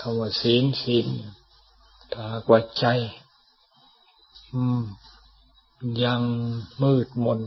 [0.00, 1.06] คำว่าศีลศีล
[2.14, 2.86] ถากว่าใจ
[4.52, 4.82] อืม
[6.04, 6.22] ยัง
[6.82, 7.40] มืดมน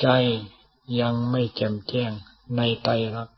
[0.00, 0.08] ใจ
[1.00, 2.12] ยังไม่แจ่มแจ้ง
[2.56, 3.36] ในไตรลักษณ์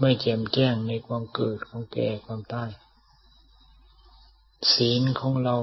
[0.00, 2.70] ไม่แจ่มแจ้งในความเกิดของแก่ความตาย
[4.74, 5.56] ศีลของเรา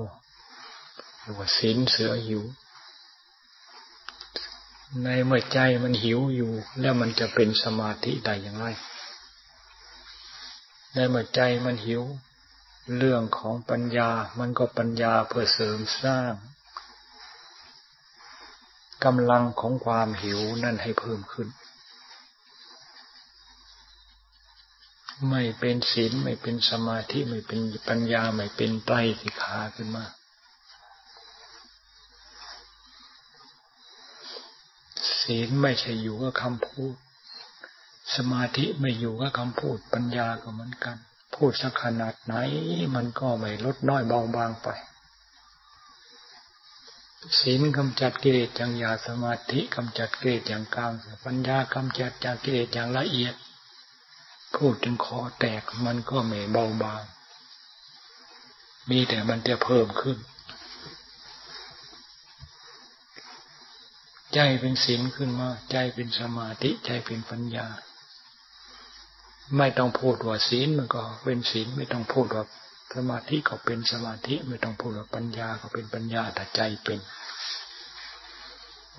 [1.19, 2.41] หรือว่าศีลเสือหิว
[5.03, 8.65] ในเมื่อใจมันหิวอยู่ แล้วมันจะเป็นสมาธิได้อย่างไร
[10.93, 12.03] ในเมื่อใจมันหิว
[12.97, 16.33] เรื่องของปัญญา มันก็ปัญญาเพื่อเสริมสร้าง
[19.05, 21.47] กำลังของความหิวนั่นให้เพิ่มขึ้น
[25.29, 30.05] ไม่เป็นศีลไม่เป็นสมาธิไม่เป็นปัญญาไม่เป็นไตรสิกขาขึ้นมา
[35.29, 36.95] ศีลไม่ใช่อยู่กับคำพูด
[38.15, 40.97] สมาธิไม่อยู่กับคำพูด ปัญญาก็เหมือนกัน
[41.35, 42.35] พูดสักขนาดไหน
[42.95, 44.67] มันก็ไม่ลดน้อยเบาบางไป
[47.39, 50.91] ศีลกำจัดกิเลสอย่างยาสมาธิกำจัดกิเลสอย่างกลาง
[51.25, 53.35] ปัญญากำจัดจากกิเลสอย่างละเอียด
[54.55, 57.03] พูดถึงคอแตกมันก็ไม่เบาบาง
[58.89, 60.17] มีแต่มันจะเพิ่มขึ้น
[64.33, 67.67] ใจเป็นศีลขึ้นมา ใจเป็นสมาธิใจเป็นปัญญา
[69.57, 72.43] ไม่ต้องพูดว่าศีลมันก็เป็นศีลไม่ต้องพูดว่า
[72.95, 76.99] สมาธิก็เป็นสมาธิ ไม่ต้องพูดว่าปัญญาก็เป็นปัญญาแต่ใจเป็น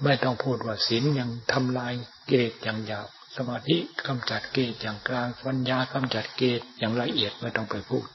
[0.05, 1.93] ไม่ต้องพูดว่าศีลยังทำลาย
[2.29, 8.07] เกตอย่างหยาบสมาธิกำจัดเกตอย่างกลางปัญญากำจัดเกตอย่างละเอียดไม่ต้องไปพูด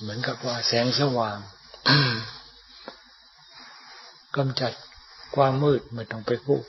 [0.00, 1.38] เหมือนกับว่าแสงสว่าง
[4.36, 4.72] กำจัด
[5.34, 6.64] ความมืดไม่ต้องไปพูด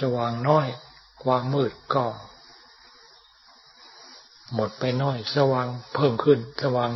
[0.00, 0.66] สว่างน้อย
[1.22, 2.04] ความมืดก็
[4.54, 6.90] หมดไปน้อย สว่างเพิ่มขึ้น สว่าง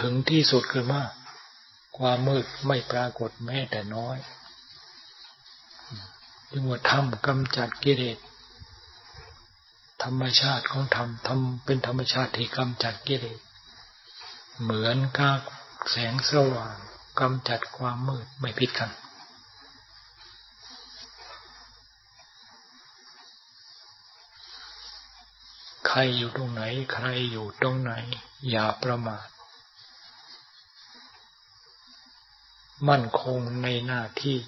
[0.00, 1.10] ถึงที่สุดคือมาก
[1.98, 4.16] ความมืดไม่ปรากฏแม้แต่น้อย
[6.50, 8.18] จึงว่าธรรมกำจัดกิเลส
[10.02, 13.40] ธรรมชาติของธรรมธรรมเป็นธรรมชาติที่กำจัดกิเลส
[14.62, 15.38] เหมือนกับ
[15.90, 16.76] แสงสว่าง
[17.20, 18.90] กำจัดความมืดไม่ผิดกัน
[25.86, 27.92] ใครอยู่ตรงไหน ใครอยู่ตรงไหน
[28.50, 29.26] อย่าประมาท
[32.88, 34.38] มั่นคงในหน้าที่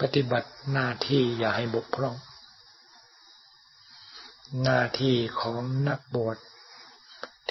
[0.00, 2.16] ปฏิบัติหน้าที่อย่าให้บกพร่อง
[4.62, 6.36] หน้าที่ของนักบวช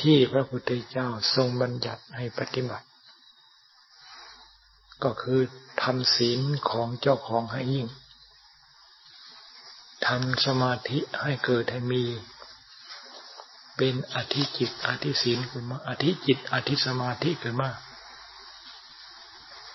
[0.02, 2.88] ที่พระพุทธเจ้าทรงบัญญัติให้ปฏิบัติ
[5.04, 5.42] ก็คือ
[5.82, 7.88] ทำศีลของเจ้าของให้ยิ่ง
[10.08, 12.04] ทำสมาธิให้เกิดให้มี
[13.78, 17.70] เป็นอธิจิตอธิศีลขึ้นมาอธิจิตอธิสมาธิขึ้นมา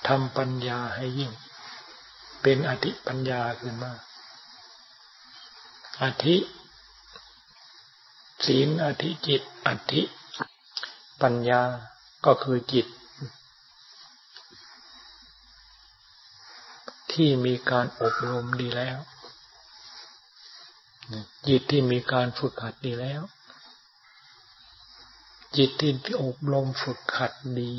[0.07, 1.33] ทำปัญญาให้ยิ่ง
[2.43, 3.93] เป็นอธิปัญญาขึ้นมา
[6.03, 6.37] อธิ
[8.47, 10.03] ศีลอธิจิต อธิ
[11.21, 11.63] ปัญญา
[12.25, 12.87] ก็คือจิต
[17.13, 18.99] ที่มีการอบรมดีแล้ว
[21.49, 23.23] จิตที่มีการฝึกหัดดีแล้ว
[25.57, 27.73] จิตที่อบรมฝึกหัดดี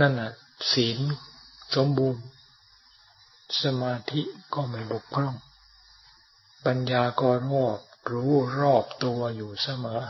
[0.00, 0.30] นั่นน่ะ
[0.72, 0.98] ศีล
[1.74, 2.24] สมบูรณ์
[3.62, 4.20] สมาธิ
[4.54, 5.36] ก็ไม่บกพร่อง
[6.66, 7.78] ปัญญาก็รอบ
[8.10, 10.02] รู้รอบตัวอยู่เสมอ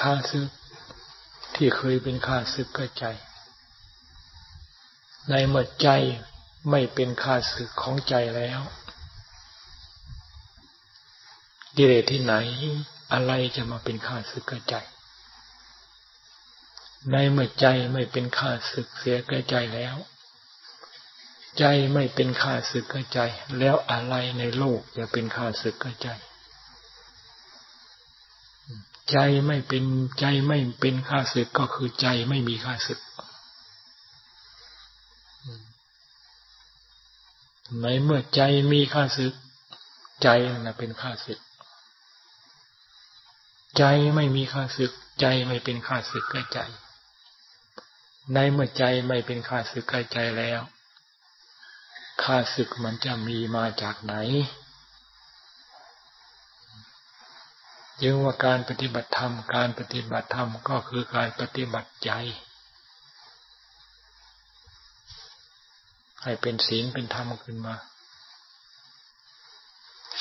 [0.00, 0.48] ข้าศึก
[1.54, 3.04] ที่เคยเป็นข้าศึกก็ใจ
[5.28, 5.88] ในเมื่อใจ
[6.70, 8.60] ไม่เป็นข้าศึกของใจแล้ว
[11.76, 12.34] กิเลสที่ไหน
[13.12, 14.76] อะไรจะมาเป็นข้าศึกกับใจ
[17.10, 19.96] ในเมื่อใจไม่เป็นข้าศึกเสียกับใจแล้ว
[21.58, 23.20] ใจไม่เป็นข้าศึกกับใจ
[23.58, 26.08] แล้วอะไรในโลกจะเป็นข้าศึกกับใจ
[29.10, 29.84] ใจไม่เป็น
[30.20, 33.00] ใจไม่เป็นข้าศึกก็คือใจไม่มีข้าศึก
[37.80, 39.34] ในเมื่อใจมีข้าศึก
[40.22, 40.28] ใจ
[40.60, 41.40] นะเป็นข้าศึก
[43.78, 43.84] ใจ
[44.14, 46.60] ไม่มีข้าศึก ใจไม่เป็นข้าศึกกับใจ
[48.34, 50.60] ในเมื่อใจไม่เป็นข้าศึกกับใจแล้ว
[52.22, 54.14] ข้าศึกมันจะมีมาจากไหน
[58.02, 62.10] ยังว่าการปฏิบัติธรรม การปฏิบัติธรรมก็คือการปฏิบัติใจ
[66.22, 67.74] ให้เป็นศีลเป็นธรรมขึ้นมา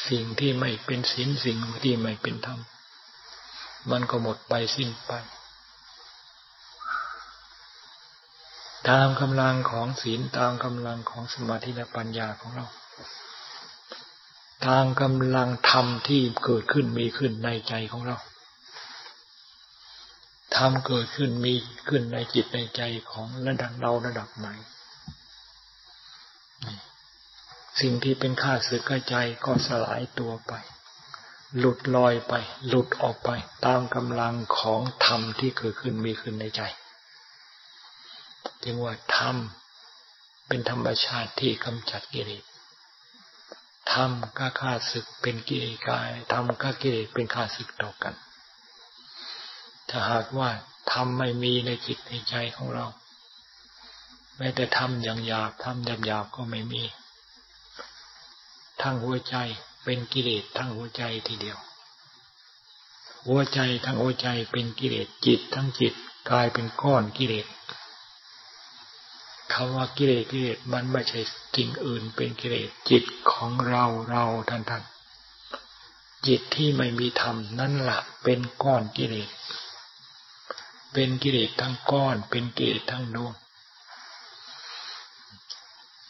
[0.10, 2.60] สิ่งที่ไม่เป็นศีลสิ่งที่ไม่เป็นธรรม
[3.92, 5.12] มันก็หมดไปสิ้นไป
[8.90, 12.66] ตามกำลังของศีลตามกำลังของสมาธิและปัญญาของเรา
[14.66, 18.18] ทางกำลังธรรมที่เกิดขึ้นมีขึ้นในใจของเรา
[20.56, 21.54] ธรรมเกิดขึ้นมี
[21.88, 24.48] ขึ้นในจิตในใจของระดับเราระดับไหน
[27.80, 29.16] สิ่งที่เป็นข้าศึกใจ
[29.46, 30.54] ก็สลายตัวไป
[31.58, 32.34] หลุดลอยไป
[32.68, 33.30] หลุดออกไป
[33.66, 36.62] ตามกำลังของธรรมที่เกิดขึ้นมีขึ้นในใจ
[38.64, 39.36] จึงว่าธรรม
[40.48, 42.44] เป็นธรรมชาติที่กำจัดกิเลส
[43.92, 48.14] ธรรมก็ฆ่าศึกเป็นกิเลสกายธรรมก็กิเลสเป็นฆ่าศึกต่อกัน
[49.90, 50.50] ถ้าหากว่า
[50.92, 52.86] ธรรมไม่มีในจิตในใจของเรา
[54.38, 56.84] แม้แต่ธรรมอย่างหยาบธรรมหยาบหยาบก็ไม่มี
[58.82, 59.36] ทั้งหัวใจ
[59.84, 61.60] เป็นกิเลสทั้งหัวใจทีเดียว
[63.28, 65.94] หัวใจทั้งหัวใจเป็นกิเลสจิตทั้งจิต
[66.30, 67.48] กลายเป็นก้อนกิเลส
[69.54, 71.20] คำว่ากิเลสกิเลสมันไม่ใช่
[71.56, 74.84] สิ่งอื่นเป็นกิเลสจิตของเราเราท่านท่าน
[76.28, 79.30] จิตที่ไม่มีธรรมนั่นแหละเป็นก้อนกิเลส
[80.94, 83.34] เป็นกิเลสทั้งก้อน เป็นกิเลสทั้งดวง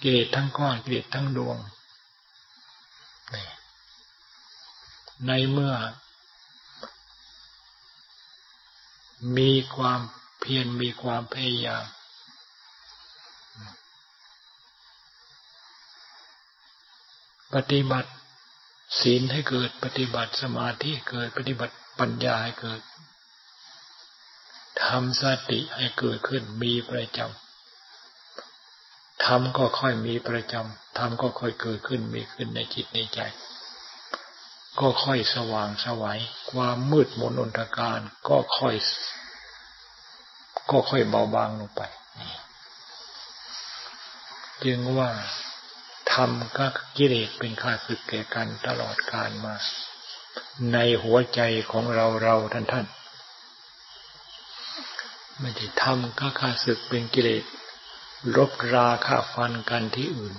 [0.01, 1.57] กิเลสทั้งก้อนกิเลสทั้งดวง
[5.27, 5.73] ในเมื่อ
[9.37, 9.99] มีความ
[10.39, 11.85] เพียรมีความพยายาม
[17.55, 18.11] ปฏิบัติ
[18.99, 22.81] ศีลให้เกิด ปฏิบัติสมาธิเกิด ปฏิบัติปัญญาให้เกิด
[24.83, 33.19] ทำสติให้เกิดขึ้นมีประจำทำก็ค่อยมีประจำทำก็ค่อยเกิดขึ้นมีขึ้นในจิตในใจ
[34.79, 36.19] ก็ค่อยสว่างสวัย
[36.51, 38.75] ความมืดมนอนตการก็ค่อย
[40.71, 41.81] ก็ค่อยเบาบางลงไป
[44.63, 45.09] จึงว่า
[46.13, 49.55] ทำก็กิเลสเป็นข้าศึกแก่กันตลอดกาลมา
[50.73, 52.85] ในหัวใจของเราเราท่านท่าน
[55.39, 57.43] ไม่ได้ทำก็ข้าศึกเป็นกิเลส
[58.37, 60.35] รบราฆ่าฟันกันที่อื่น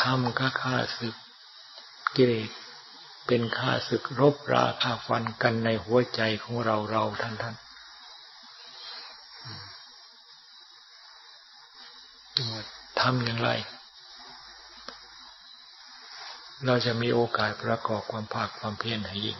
[0.00, 1.14] ทำก็ข้าศึก
[2.16, 2.50] กิเลส
[3.26, 7.54] เป็นข้าศึกรบราฆ่าฟันกันในหัวใจของเราเราท่านท่าน
[13.00, 13.50] ทำอย่างไร
[16.66, 19.38] เราจะมีโอกาสประกอบความภาคความเพียรให้ยิ่ง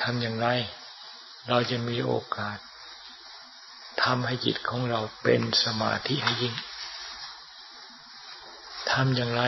[0.00, 0.48] ทำอย่างไร
[1.48, 2.58] เราจะมีโอกาส
[4.02, 6.54] ทำให้จิตของเราเป็นสมาธิให้ยิ่ง
[8.90, 9.42] ทำอย่างไร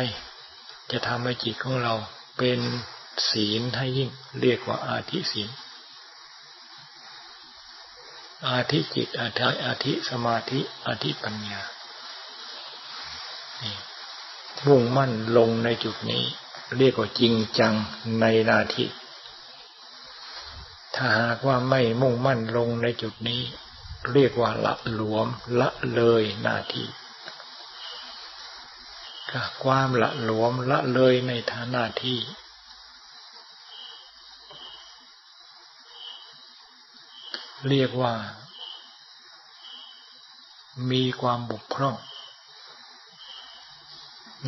[0.90, 1.94] จะทำให้จิตของเรา
[2.38, 2.61] เป็น
[3.30, 5.50] ศีลให้ยิ่ง เรียกว่าอาธิศีล
[8.48, 11.62] อาธิจิตอาธิอาธิสมาธิอาธิปัญญา
[13.62, 13.76] นี่
[14.64, 16.24] มุ่งมั่นลงในจุดนี้
[16.76, 17.74] เรียกว่าจริงจัง
[18.20, 18.86] ในนาที
[20.94, 23.42] ถ้าหากว่าไม่มุ่งมั่นลงในจุดนี้
[24.12, 25.26] เรียกว่าละหลวม
[25.60, 26.84] ละเลยนาที
[29.62, 32.18] ความละหลวมละเลยในฐานาที่
[37.68, 38.14] เรียกว่า
[40.90, 41.96] มีความบุกพร่อง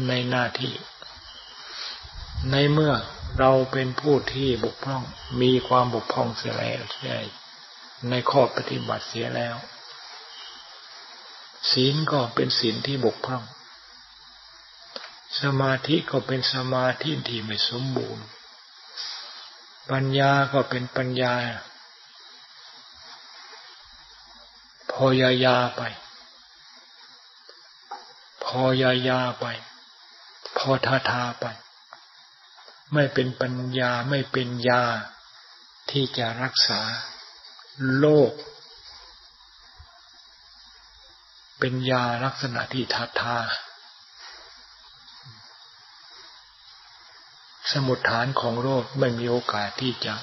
[0.09, 0.75] ในหน้าที่
[2.51, 2.95] ในเมื่อ
[3.39, 5.05] เราเป็นผู้ที่บุกพร่อง
[5.41, 6.83] มีความบุกพร่องเสียแล้ว
[8.11, 9.57] ในข้อปฏิบัติเสียแล้ว
[11.71, 13.45] ศีลก็เป็นศีลที่บุกพร่อง
[15.43, 18.25] สมาธิก็เป็นสมาธิที่ไม่สมบูรณ์
[19.91, 21.35] ปัญญาก็เป็นปัญญา
[24.91, 25.83] พอยายาไป
[28.45, 29.47] พอยายาไป
[30.57, 31.47] พอทาทาไป
[32.95, 34.85] ไม่เป็นปัญญาไม่เป็นยา
[35.91, 36.81] ที่จะรักษา
[37.99, 38.33] โลก
[41.59, 43.39] เป็นยาลักษณะที่ทาทา
[47.73, 50.15] สมุดฐานของโรคไม่มีโอกาสที่จะ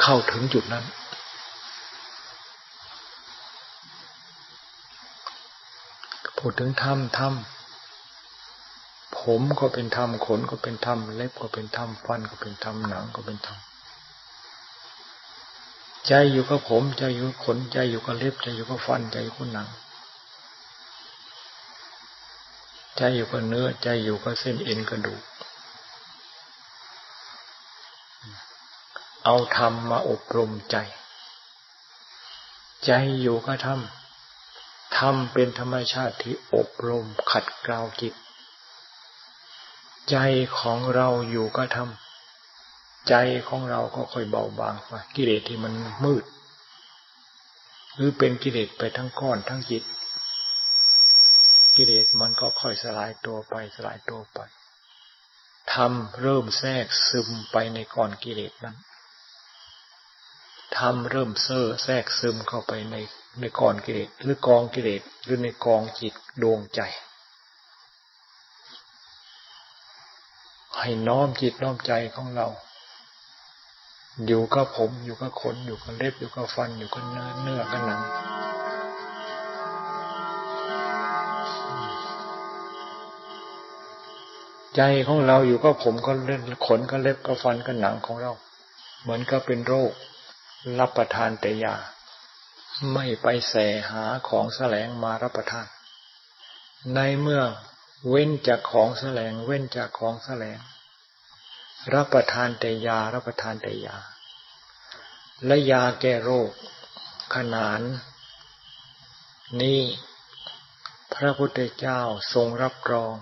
[0.00, 0.86] เข้าถึงจุดนั้น
[6.38, 7.34] พูดถึงธรรมธรรม
[9.22, 13.58] ผมก็เป็นธรรมขนก็เป็นธรรมเล็บก็เป็นธรรมฟันก็เป็นธรรมหนังก็เป็นธรรม
[16.06, 19.68] ใจอยู่กับผมใจอยู่กับขนใจอยู่กับเล็บใจอยู่กับฟันใจอยู่กับหนัง
[22.96, 25.22] ใจอยู่กับเนื้อใจอยู่กับเส้นเอ็นกระดูก
[29.24, 30.76] เอาธรรมมาอบรมใจ
[32.84, 32.90] ใจ
[33.20, 33.80] อยู่กับธรรม
[34.96, 38.14] ธรรมเป็นธรรมชาติที่อบรมขัดเกลาจิต
[40.10, 40.18] ใจ
[40.58, 41.90] ของเราอยู่กับธรรม
[43.08, 43.14] ใจ
[43.48, 46.24] ของเราก็ค่อยเบาบางไปกิเลสที่มันมืด
[47.94, 49.82] หรือเป็นกิเลสไปทั้งก้อนทั้งจิต
[51.76, 54.38] กิเลสมันก็ค่อยสลายตัวไปสลายตัวไป
[55.74, 58.76] ทำเริ่มแทรกซึมไปในก้อนกิเลสนั้น
[60.78, 62.96] ทำเริ่มเซ่อแทรกซึมเข้าไปใน
[63.40, 66.80] ในก้อนกิเลสหรือกองกิเลสหรือในกองจิตดวงใจ
[70.78, 72.46] ให้น้อมจิตน้อมใจของเรา
[74.26, 78.02] อยู่กับผมอยู่กับขนอยู่กับเล็บอยู่กับฟันอยู่กับเนื้อเนื้อกับหนัง
[84.76, 88.32] ใจของเราอยู่กับผมก็เล่นขนก็เล็บก็ฟันก็หนังของเรา
[89.02, 89.92] เหมือนกับเป็นโรค
[90.78, 91.74] รับประทานแต่ยา
[92.92, 93.54] ไม่ไปแส
[93.90, 95.66] หาของแสลงมารับประทาน
[96.94, 97.42] ในเมื่อ
[98.08, 100.58] เว้นจากของแสลง เว้นจากของแสลง
[101.94, 103.96] รับประทานแต่ยา รับประทานแต่ยา
[105.46, 106.50] และยาแก้โรค
[107.34, 107.80] ขนาน
[109.60, 109.80] นี้
[111.14, 112.00] พระพุทธเจ้า
[112.34, 113.14] ทรงรับรอง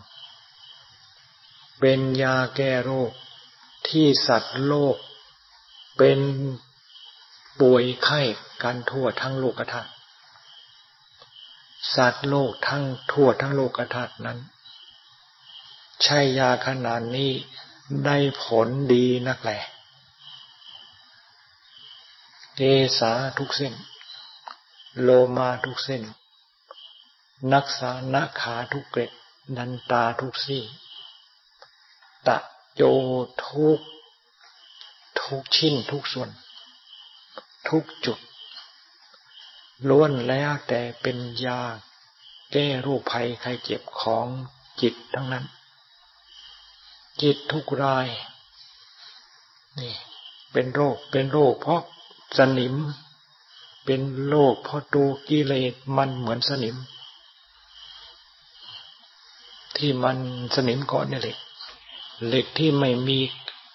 [1.81, 3.12] เป็นยาแก้โรค
[3.89, 4.97] ที่สัตว์โลก
[5.99, 6.20] เป็น
[7.61, 8.20] ป่วยไข้
[8.62, 9.91] กันทั่วทั้งโลกธาตุ
[11.97, 14.39] สัตว์โลกทั้งทั่วทั้งโลกธาตุนั้น
[16.03, 17.32] ใช่ยาขนาดนี้
[18.05, 19.61] ได้ผลดีนักแหละ
[22.57, 22.61] เก
[22.99, 23.74] สาทุกเส้น
[25.01, 26.03] โลมาทุกเส้น
[27.53, 29.11] นักษานาขาทุกเกล็ด
[29.57, 30.64] นันตาทุกซี่
[32.26, 32.38] ตะ
[32.74, 32.82] โจ
[33.46, 33.80] ทุก
[35.20, 36.30] ทุกชิ้นทุกส่วน
[37.68, 38.18] ทุกจุด
[39.88, 41.61] ล้วนแล้วแต่เป็นยา
[42.53, 44.26] แก้โรคภัยไข้เจ็บของ
[44.80, 45.44] จิตทั้งนั้น
[47.23, 48.07] จิตทุกราย
[49.79, 49.95] นี่
[50.53, 51.83] เป็นโรคเป็นโรค เพราะ
[52.39, 52.75] สนิม
[53.85, 56.77] เป็นโรคเพราะตัวกิเลสมันเหมือนสนิม
[59.77, 60.16] ที่มัน
[60.55, 61.39] สนิมเกาะนี่เหล็ก
[62.27, 63.21] เหล็กที่ไม่มี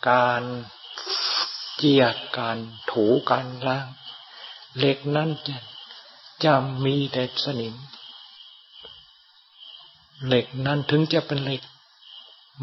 [0.10, 0.44] การ
[1.78, 2.04] เจีย
[2.38, 2.58] การ
[2.92, 3.88] ถูการล้าง
[4.78, 5.56] เหล็กนั้นจะ
[6.46, 6.54] จะ
[6.86, 7.76] มีแต่สนิม
[10.26, 11.62] เหล็กนั้นถึงจะเป็นเหล็ก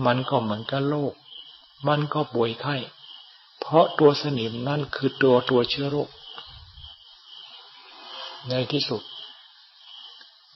[0.07, 1.15] มันก็เหมือนกับโรค
[1.89, 2.77] มันก็ป่วยไข้
[3.61, 6.09] เพราะตัวสนิมนั่นคือตัวตัวเชื้อโรค
[8.49, 9.03] ในที่สุด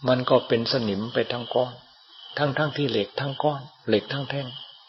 [0.09, 1.73] มันก็เป็นสนิมไปทั้งก้อน
[2.39, 4.47] ทั้งทั้งที่เหล็กทั้งก้อน เหล็กทั้งแท่ง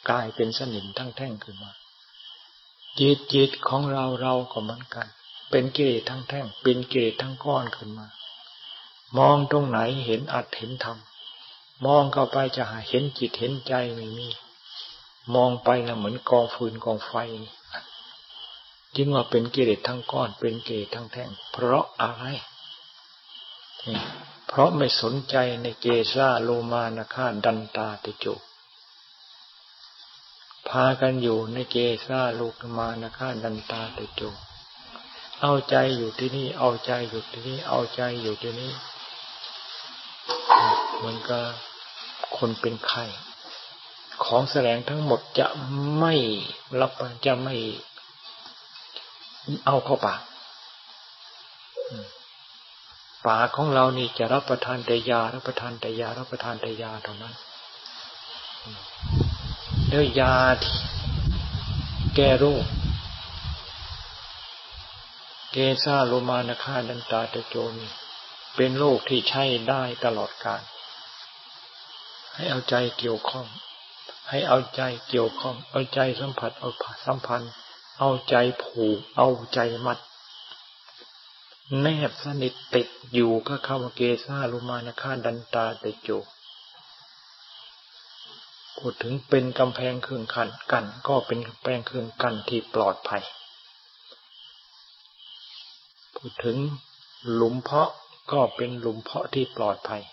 [0.10, 1.72] กลายเป็นสนิมทั้งแท่งขึ้นมา
[3.00, 5.08] จิตจิตของเราเราก็เหมือนกัน
[5.52, 8.08] เป็นกิเลสทั้งแท่ง เป็นกิเลสทั้งก้อนขึ้นมา
[9.18, 10.98] มองตรงไหนเห็นอัดเห็นธรรม
[11.86, 14.28] มองเข้าไปจะเห็นจิตเห็นใจไม่มี
[15.36, 17.14] มองไปนะเหมือนกองฟืนกองไฟ
[18.96, 22.24] จึงว่าเป็นกิเลสทั้งก้อนเป็นเกเลทั้งแท่ง เพราะอะไร
[24.48, 28.26] เพราะไม่สนใจในเกซาโลมานาคาดันตาติโจ
[30.70, 32.42] พากันอยู่ในเกซาโล
[32.78, 34.22] มานาคาดันตาติโจ
[35.42, 38.72] เอาใจอยู่ที่นี่ เอาใจอยู่ที่นี่ เอาใจอยู่ที่นี่
[40.98, 41.44] เหมือนกับ
[42.38, 43.06] คนเป็นไข้
[44.26, 45.48] ของแสลงทั้งหมดจะ
[46.00, 46.14] ไม่
[46.80, 46.92] รับ
[47.26, 47.56] จะไม่
[49.66, 50.20] เอาเข้าปาก
[53.28, 57.34] ปากของเรานี่จะรับประทานแต่ยา รับประทานแต่ยา รับประทานแต่ยาเท่านั้น
[59.90, 60.36] แล้วยา
[62.16, 62.66] แก้โรค
[65.52, 67.74] เกซาโลมานาคาดันตาตะโจน
[68.56, 70.62] เป็นโรคที่ใช้ได้ตลอดกาล
[72.36, 73.48] ให้เอาใจเกี่ยวข้อง
[74.30, 76.70] ให้เอาใจเกี่ยวข้อง เอาใจสัมผัสเอา
[77.06, 77.52] สัมพันธ์
[78.00, 79.98] เอาใจผูก เอาใจมัด
[81.82, 86.10] แนบสนิทติดอยู่ก็คำเกซาลุมานาคาดันตาเตโจ
[88.78, 93.24] พูดถึงเป็นกำแพงเครื่องขันกัน ก็เป็นกำแพงเครื่องกันที่ปลอดภัย
[96.16, 96.58] พูดถึง
[97.34, 97.90] หลุมเพาะ
[98.32, 100.04] ก็เป็นหลุมเพาะที่ปลอดภัย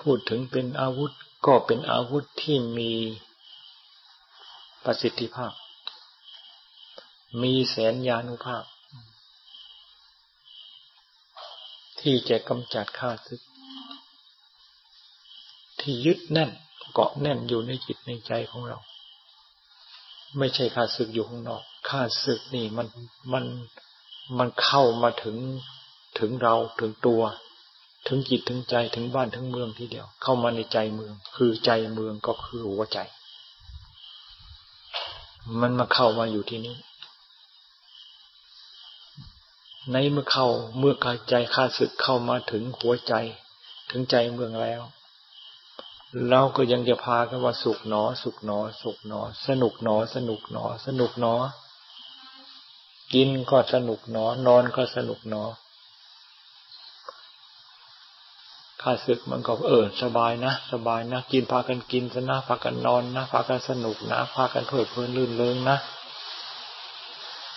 [0.00, 1.12] พูดถึงเป็นอาวุธ
[1.46, 2.92] ก็เป็นอาวุธที่มี
[4.84, 5.52] ประสิทธิภาพ
[7.42, 8.64] มีแสนยานุภาพ
[12.00, 13.40] ที่จะกำจัดข้าศึก
[15.80, 16.50] ที่ยึดแน่น
[16.92, 18.78] เกาะแน่นอยู่ในจิตในใจของเรา
[20.38, 22.86] ไม่ใช่ข้าศึกอยู่ข้างนอกข้าศึกนี่มัน
[23.32, 23.44] มัน
[24.38, 25.36] มันเข้ามาถึง
[26.18, 27.22] ถึงเราถึงตัว
[28.06, 32.98] ถึงจิตถึงใจถึงบ้านถึงเมืองทีเดียว เข้ามาในใจเมือง คือใจเมืองก็คือหัวใจ
[35.60, 36.76] มันมาเข้ามาอยู่ที่นี่
[39.92, 40.48] ในเมื่อเข้า
[40.78, 43.14] เมื่อกายใจข้าศึกเข้ามาถึงหัวใจ
[43.90, 44.82] ถึงใจเมืองแล้ว
[46.28, 51.34] เราก็ยังจะพากันว่าสุขหนอ สุขหนอ สุขหนอ สนุกหนอ สนุกหนอ สนุกหนอ
[53.14, 55.42] กินก็สนุกหนอ นอนก็สนุกหนอ
[58.82, 65.76] ข้าศึกมันก็เออสบายนะ สบายนะ กินพากันกินซะนะพากันนอนนะพากันสนุกนะพากันเพลิดเพลินลื่นเริงนะ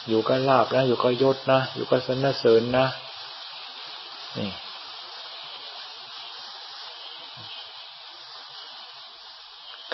[0.08, 2.86] อยู่ก็ลาบนะ อยู่ก็ยศนะ อยู่ก็สนเสริญนะ
[4.38, 4.52] นี่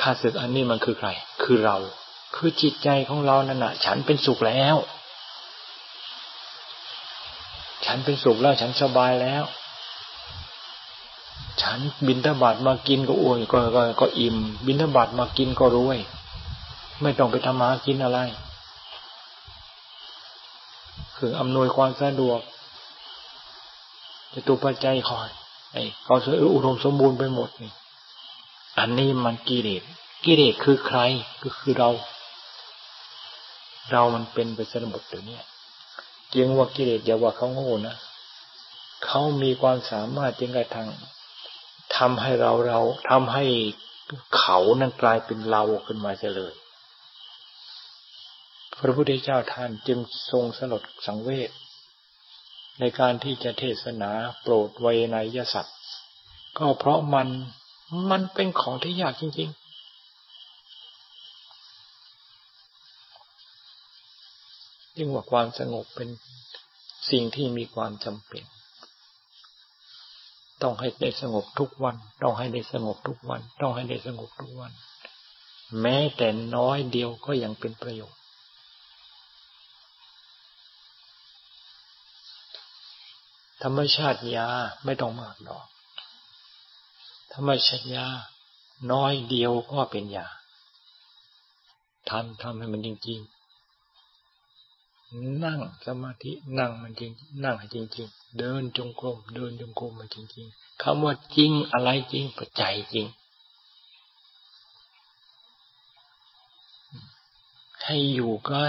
[0.02, 1.10] ข้าศึกอันนี้มันคือใคร
[1.44, 1.78] คือเรา
[2.36, 4.76] คือจิตใจของเรานั่นนะฉันเป็นสุขแล้ว
[7.86, 9.44] ฉันเป็นสุขแล้ว ฉันสบายแล้ว
[11.62, 16.00] ฉันบินทบาทมากินก็อวยก็ก็ก็อิ่ม บินทบาทมากินก็รวย
[17.02, 18.20] ไม่ต้องไปทำมากินอะไร
[21.18, 22.40] คืออำนวยความสะดวก
[24.34, 25.30] จะตัวปัจจัยคอย
[25.74, 27.72] ไอ้เขาสืออุดมสมบูรณ์ไปหมดนี่
[28.80, 29.84] อันนี้มันกิเลส
[30.26, 31.00] กิเลสคือใคร
[31.44, 31.90] ก็คือเรา
[33.92, 35.40] เรามันเป็นไปสนบทเดี๋ยวนี้
[36.38, 37.96] ยังว่ากิเลสอย่าว่าเขาโง่นะ
[39.06, 40.90] เขามีความสามารถจึงกระทั่ง
[41.98, 42.80] ทำให้เราเรา
[43.10, 43.46] ทำให้
[44.38, 46.54] เขานั้นกลายเป็นเราขึ้นมาเฉลย
[48.80, 50.00] พระพุทธเจ้าท่านจึง
[50.32, 51.52] ทรงสลดสังเวช
[52.80, 54.12] ในการที่จะเทศนา
[54.42, 55.78] โปรดไวนยสัตว์
[56.58, 57.28] ก็เพราะมัน
[58.10, 59.62] มันเป็นของที่ยากจริงๆ
[64.98, 66.10] จึงว่าความสงบเป็น
[67.12, 68.44] สิ่งที่มีความจำเป็น
[70.62, 74.72] ต้องให้ได้สงบทุกวัน ต้องให้ได้สงบทุกวัน ต้องให้ได้สงบทุกวัน
[75.82, 78.20] แม้แต่น้อยเดียวก็ยังเป็นประโยชน์
[83.64, 84.48] ธรรมชาติยา
[84.86, 85.66] ไม่ต้องมากดอก
[87.34, 88.06] ธรรมชาติยา
[88.92, 90.28] น้อยเดียวก็เป็นยา
[92.10, 93.41] ทำทำให้มันจริงๆ
[95.44, 97.12] นั่งสมาธินั่งมันจริง
[97.44, 103.08] นั่งให้จริง ๆ เดินจงกรมเดินจงกรมมาจริง ๆคำว่าจริงอะไรจริงปัจจัยจริง
[107.84, 108.62] ให้อยู่ก็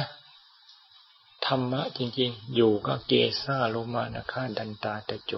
[1.46, 3.12] ธรรมะจริง ๆ อยู่ก็เก
[3.42, 5.32] ซาโลมานาคาดันตาตะโจ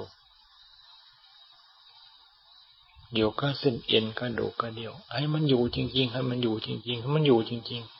[3.15, 7.94] อยู่ก็เส้นเอ็นก็ดูก็เดียว ให้มันอยู่จริง ๆ ให้มันอยู่จริงๆให้มันอยู่จริง ๆ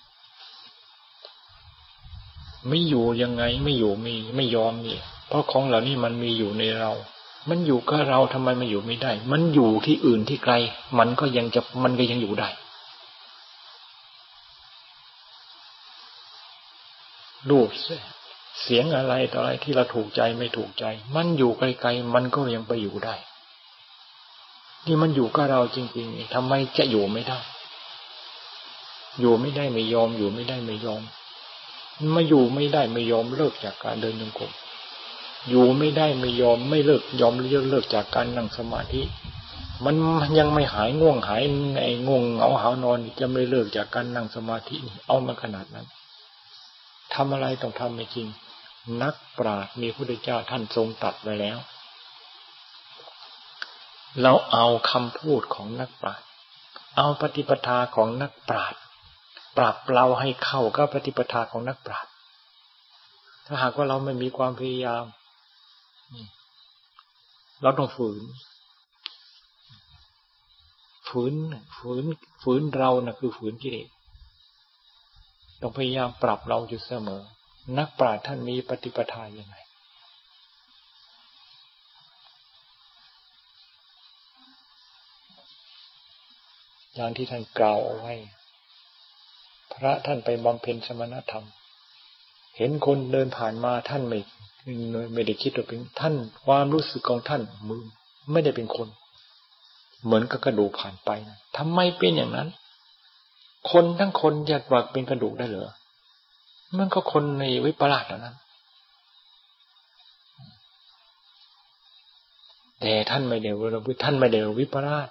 [2.69, 4.99] ไม่อยู่ยังไงไม่อยู่มีไม่ยอมนี่
[5.29, 6.93] เพราะของเหล่านี้มันมีอยู่ในเรา
[7.49, 10.55] มันอยู่กับเราทำไมมันอยู่ไม่ได้ มันอยู่ที่อื่นที่ไกล
[10.99, 12.49] มันก็ยังจะมันก็ยังอยู่ได้
[17.51, 17.69] รูป
[18.63, 20.85] เสียงอะไรต่ออะไรที่เราถูกใจไม่ถูกใจ
[21.17, 23.15] มันอยู่ไกลๆมันก็ยังไปอยู่ได้
[24.87, 27.39] นี่มันอยู่กับเราจริง ๆทำไมจะอยู่ไม่ได้
[29.21, 31.03] อยู่ไม่ได้ไม่ยอมอยู่ไม่ได้ไม่ยอม
[32.15, 34.53] มาอยู่ไม่ได้ไม่ยอมเลิกจากการเดินจงกรม
[35.49, 39.03] อยู่ไม่ได้ไม่ยอมไม่เลิกยอมเลิกเลิกจากการนั่งสมาธิ
[39.85, 39.95] มัน
[40.39, 41.43] ยังไม่หายง่วงหาย
[41.83, 44.77] ไอ้ง่วงเหงาหานอนจะไม่เลิกจากการนั่งสมาธิ
[45.07, 45.87] เอามาขนาดนั้น
[47.15, 48.29] ทำอะไรต้องทำไม่จริง
[49.03, 51.59] นักปราชญ์มีพระพุทธเจ้าท่านทรงตัดไว้แล้ว
[54.23, 56.27] เราเอาคำพูดของนักปราชญ์
[56.97, 58.81] เอาปฏิปทาของนักปราชญ์
[59.57, 62.13] ปรับเราให้เข้ากับปฏิปทาของนักปราชญ์
[63.47, 65.05] ถ้าหากว่าเราไม่มีความพยายาม
[67.63, 68.23] เราต้องฝืน
[71.09, 71.35] ฝืน
[71.77, 72.05] ฝืน
[72.43, 73.89] ฝืนเรานะ่ะคือฝืนกิเลส
[75.61, 77.23] ต้องพยายามปรับเราอยู่เสมอ
[77.79, 79.57] นักปราชญ์ท่านมีปฏิปทายังไง
[86.95, 88.15] อย่างที่ท่านกล่าวเอาไว้
[89.75, 91.47] พระท่านไปบำเพ็ญสมณธรรม
[92.57, 94.19] เห็นคนเดินผ่านมาท่านไม่
[95.15, 96.15] ไม่ได้คิดว่าเป็นท่าน
[96.47, 97.85] ความรู้สึกของท่านมือ
[98.33, 98.89] ไม่ได้เป็นคน
[100.05, 102.49] เหมือนกับกระดูกผ่านไปนะทำไมเป็นอย่างนั้น
[103.71, 105.73] คนทั้งคนจะว่าเป็นกระดูกได้เหรอ
[106.79, 108.37] มันก็คนในวิปลาสนั้น
[112.81, 115.09] แต่ท่านไม่เดียวเราท่านไม่เดียววิปลาส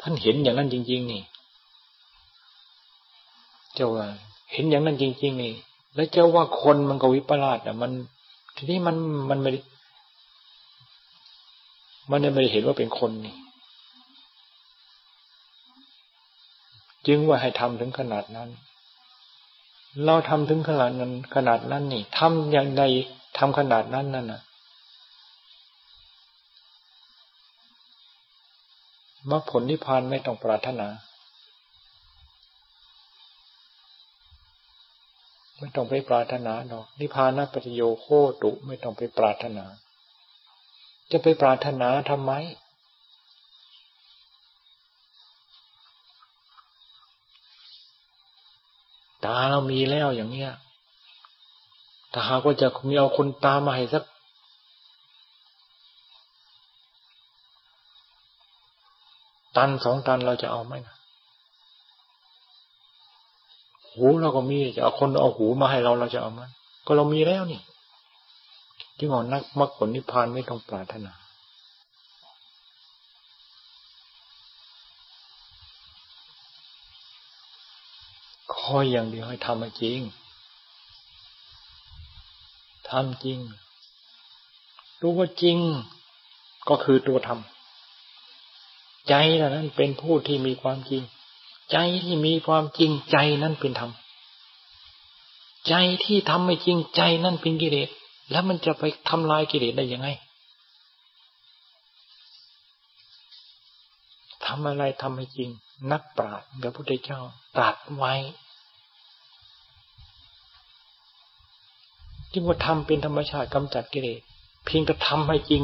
[0.00, 1.22] ท่านเห็นอย่างนั้นจริง ๆ นี่
[3.78, 4.08] เจ้าว่า
[4.52, 5.52] เห็นอย่างนั้นจริง ๆ นี่
[5.94, 7.92] แล้วเจ้าว่าคนมันก็วิปลาสอะ มัน
[8.56, 8.96] ทีนี้มัน
[9.30, 9.50] มันไม่
[12.10, 13.34] มันไม่ได้เห็นว่าเป็นคนนี่
[17.06, 18.48] จึงว่าให้ทำถึงขนาดนั้น
[20.04, 22.82] เราทำถึงขนาดนั้น ขนาดนั้นนี่ทำอย่างใด
[23.38, 24.40] ทำขนาดนั้นนั่นน่ะ
[29.30, 30.88] มรรคผลนิพพานไม่ต้องปรารถนา
[35.58, 38.06] ไม่ต้องไปปรารถนาดอกนิพพานะปัจโยโค
[38.42, 39.64] ตุไม่ต้องไปปรารถนา
[41.10, 42.32] จะไปปรารถนาทำไม
[49.24, 50.52] ตาเรามีแล้วอย่างเนี้ย
[52.12, 54.04] ถ้าหากว่าจะมีเอาคนตามาให้สัก
[59.56, 60.97] ตันสองตันเราจะเอาไหมนะ
[63.98, 66.40] หูเราก็มีจะเอาคนเอาหูมาให้เราเราจะเอาไหม
[66.86, 67.60] ก็เรามีแล้วนี่
[68.98, 71.12] จึงบอกนักมรรคผลนิพพานไม่ต้องปรารถนา
[78.54, 80.00] คอยอย่างเดียวให้ทำจริง
[82.90, 83.38] ทำจริง
[85.00, 85.58] รู้ว่าจริง
[86.68, 91.02] ก็คือตัวทำใจนั้นเป็นผู้ที่มีความจริง
[91.72, 93.90] ใจที่มีความจริงใจนั้นเป็นธรรม
[95.68, 97.88] ใจที่ทำไม่จริงใจนั่นเป็นกิเลส
[98.30, 100.08] แล้วมันจะไปทำลายกิเลสได้ยังไง
[104.44, 105.50] ทำอะไรทำให้จริง
[105.92, 107.20] นักปราชญ์พระพุทธเจ้า
[107.56, 108.14] ตรัสไว้
[112.30, 114.20] ที่ว่าทำเป็นธรรมชาติกำจัดกิเลส
[114.64, 115.62] เพียงแต่ทำให้จริง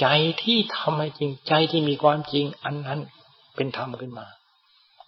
[0.00, 0.06] ใจ
[0.42, 3.00] ที่ทำให้จริง ใจที่มีความจริง อันนั้น
[3.56, 4.26] เป็นธรรมขึ้นมา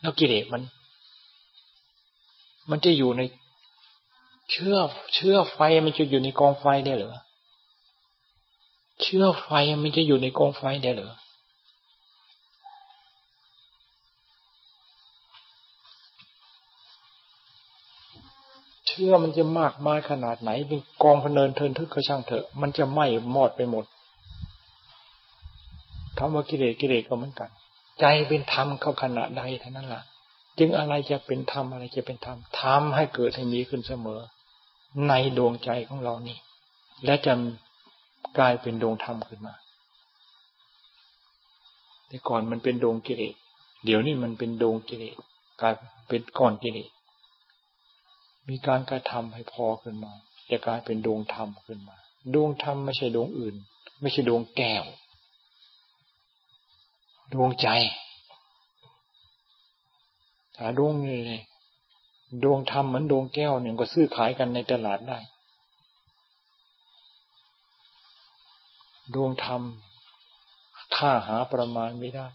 [0.01, 0.62] แล้วกิเลสมัน
[2.70, 3.22] มันจะอยู่ใน
[4.51, 4.76] เชื่อ
[5.14, 7.14] เชื่อไฟมันจะอยู่ในกองไฟได้หรือ
[9.03, 9.48] เชื่อไฟ
[9.82, 11.12] มันจะอยู่ในกองไฟได้หรือ
[18.86, 23.84] เชื่อมันจะมากมายขนาดไหนเป็นกองพเนินเทินทึกก็ช่างเถอะ มันจะไหม้หมดไปหมด
[26.18, 27.51] คำว่ากิเลสกิเลสก็เหมือนกัน
[28.01, 30.03] ใจเป็นธรรมเข้าขณะใดเท่านั้นละ่ะ
[30.59, 34.20] จึงอะไรจะเป็นธรรมอะไรจะเป็นธรรมทำให้เกิดให้มีขึ้นเสมอ
[35.09, 36.38] ในดวงใจของเรานี่
[37.05, 37.32] และจะ
[38.38, 39.55] กลายเป็นดวงธรรมขึ้นมา
[42.07, 43.34] แต่ก่อนมันเป็นดวงกิเลส
[43.84, 45.16] เดี๋ยวนี้มันเป็นดวงกิเลส
[45.61, 45.74] กลาย
[46.09, 46.90] เป็นก้อนกิเลส
[48.48, 50.12] มีการกระทำให้พอขึ้นมา
[50.51, 51.96] จะกลายเป็นดวงธรรมขึ้นมา
[52.34, 53.55] ดวงธรรมไม่ใช่ดวงอื่น
[54.01, 54.84] ไม่ใช่ดวงแก้ว
[57.33, 57.68] ดวงใจ
[60.57, 61.20] ถ้าดวงนี่
[62.43, 65.18] ดวงธรรมเหมือนดวงแก้วเนี่ยก็ซื้อขายกันในตลาดได้
[69.14, 69.62] ดวงธรรม
[70.97, 72.26] ค่าหาประมาณไม่ได้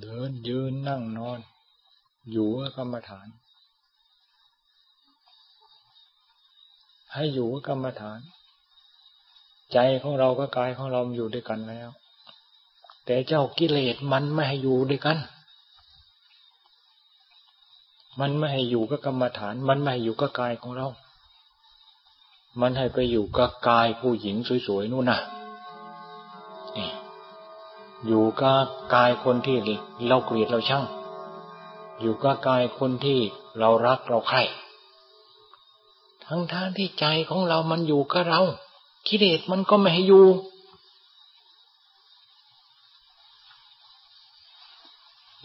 [0.00, 1.38] เดินยืนนั่งนอน
[2.30, 3.26] อยู่กรรมฐาน
[7.12, 8.20] ให้อยู่กรรมฐาน
[9.74, 11.88] ใจของเราก็กายของเราอยู่ด้วยกันแล้ว
[13.04, 15.18] แต่เจ้ากิเลสมันไม่ให้อยู่ด้วยกัน
[18.20, 20.86] มันไม่ให้อยู่กับกรรมฐาน มันไม่ให้อยู่กับกายของเรา
[22.60, 25.18] มันให้ไปอยู่กับกายผู้หญิงสวยๆนู่นน่ะ
[26.76, 26.88] นี่
[28.06, 28.64] อยู่กับ
[28.94, 29.56] กายคนที่
[30.08, 30.84] เราเกลียดเราช่าง
[32.00, 33.18] อยู่กับกายคนที่
[33.58, 34.42] เรารักเราใคร่
[36.24, 38.40] ทั้งทางที่ใจของเรามันอยู่กับเรา
[39.08, 40.26] กิเลสมันก็ไม่ให้อยู่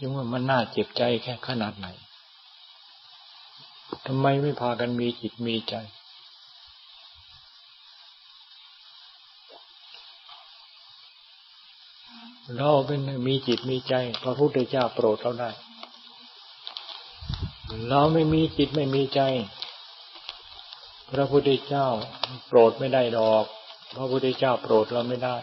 [0.00, 1.86] ยังว่ามันน่าเจ็บใจแค่ขนาดไหน
[4.06, 5.74] ทำไมไม่พากันมีจิตมีใจ
[12.56, 15.50] เราเป็นมีจิตมีใจ พระพุทธเจ้าโปรดเราได้
[17.88, 19.20] เราไม่มีจิตไม่มีใจ
[21.14, 21.86] พระพุทธเจ้า
[22.48, 23.44] โปรดไม่ได้ดอก
[23.96, 25.36] พระพุทธเจ้าโปรดเราไม่ได้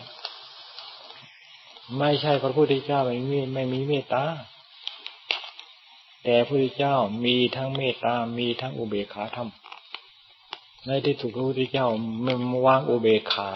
[1.98, 4.26] ไม่ใช่พระพุทธเจ้าไม่มีไม่มีเมตตา
[6.24, 6.96] แต่พระพุทธเจ้า
[7.26, 9.50] มีทั้งเมตตา มีทั้งอุเบกขาธรรม
[10.86, 11.88] ในที่สุดพระพุทธเจ้า
[12.26, 13.52] มันวางอุเบกขา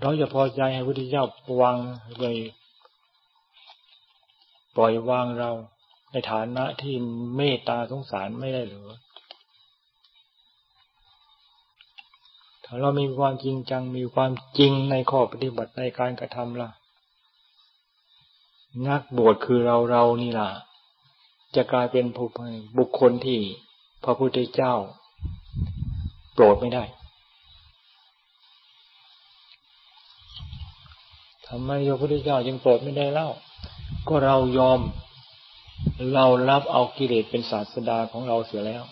[0.00, 1.24] เราจะพอใจให้พระพุทธเจ้า
[1.60, 1.76] วาง
[2.20, 2.36] เลย
[4.76, 5.50] ปล่อยวางเรา
[6.10, 6.94] ในฐานะที่
[7.36, 8.88] เมตตาสงสารไม่ได้หรือ
[12.64, 16.70] ถ้าเรามีความจริงจังมีความจริงในข้อปฏิบัติในการกระทำล่ะ
[18.88, 20.50] นักบวชคือเราเรานี่ล่ะ
[21.56, 22.04] จะกลายเป็น
[22.78, 23.40] บุคคลที่
[24.04, 24.74] พระพุทธเจ้า
[26.34, 26.84] โปรดไม่ได้
[31.48, 33.28] ทำไมพระพุทธเจ้าจึงโปรดไม่ได้เล่า
[34.08, 34.80] ก็เรายอม
[36.14, 38.82] เรารับเอากิเลสเป็นศาสดาของเราเสียแล้ว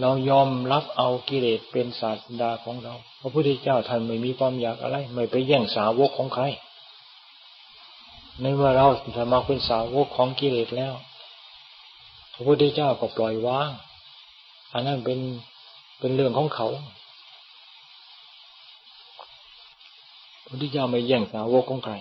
[0.00, 6.44] เรายอมรับเอากิเลสเป็นศาสดาของเรา พระพุทธเจ้าท่านไม่มีความอยากอะไร ไม่ไปแย่งสาวกของใคร
[8.40, 8.86] ในเมื่อเรา
[9.16, 10.94] สมาเป็นสาวกของกิเลสแล้ว
[12.34, 13.70] พระพุทธเจ้าก็ปล่อยวาง
[14.72, 15.18] อันนั้นเป็น
[15.98, 16.68] เป็นเรื่องของเขา
[20.50, 21.94] พุทธเจ้าไม่แย่งสาวกของใคร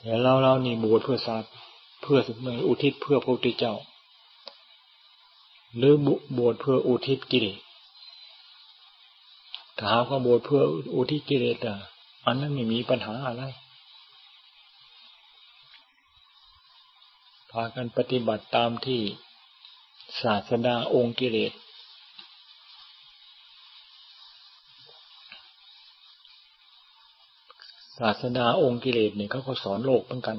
[0.00, 1.44] แต่เราเรานี่บวชเพื่อศาส
[2.02, 3.74] เพื่อสมัยอุทิศเพื่อพระพุทธเจ้า
[5.76, 5.94] หรือ
[6.38, 7.58] บวชเพื่ออุทิศกิเลส
[9.78, 10.62] ถ้าหากว่าบวชเพื่อ
[10.94, 11.76] อุทิศกิเลสอะ
[12.26, 13.42] อันนั้นไม่มีปัญหาอะไร
[17.50, 19.00] พากันปฏิบัติตามที่
[20.20, 21.52] ศาสดาองค์กิเลส
[27.98, 30.36] ศาสดาองค์กิเลสเนี่ยเขาก็สอนโลกเหมือนกัน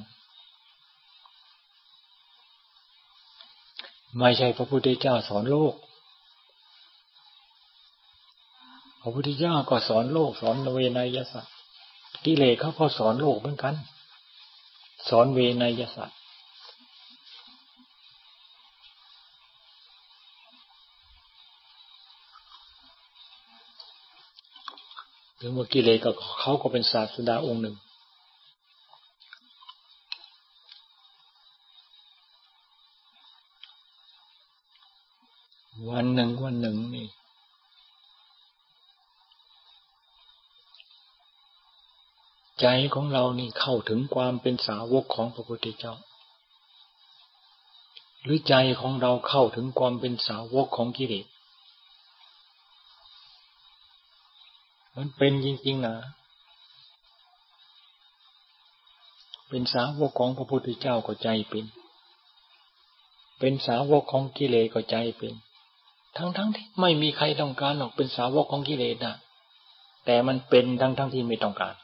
[4.18, 5.74] ไม่ใช่พระพุทธเจ้าสอนโลก
[9.02, 11.54] พระพุทธเจ้าก็สอนโลก สอนเวนยสัตว์
[12.26, 13.76] กิเลสเขาก็สอนโลกเหมือนกัน
[15.10, 16.17] สอนเวนยสัตว
[25.48, 27.76] ถึงว่ากิเลสกับเขาก็เป็นศาสดาองค์หนึ่ง
[35.90, 37.08] วันหนึ่งวันหนึ่งนี่
[42.62, 45.94] ใจของเรานี่เข้าถึงความเป็นสาวกของพระพุทธเจ้า
[48.22, 51.28] หรือใจของเราเข้าถึงความเป็นสาวกของกิเลส
[55.00, 55.96] มันเป็นจริงๆนะ
[59.50, 61.66] เป็นสาวกของพระพุทธเจ้าก็ใจเป็น
[63.40, 65.34] เป็นสาวกของกิเลสก็ใจเป็น
[66.18, 69.16] ทั้งๆทที่ไม่มีใครต้องการหรอกเป็นสาวกของกิเลสนะ
[70.06, 71.76] แต่มันเป็นทั้งๆทที่ไม่ต้องการ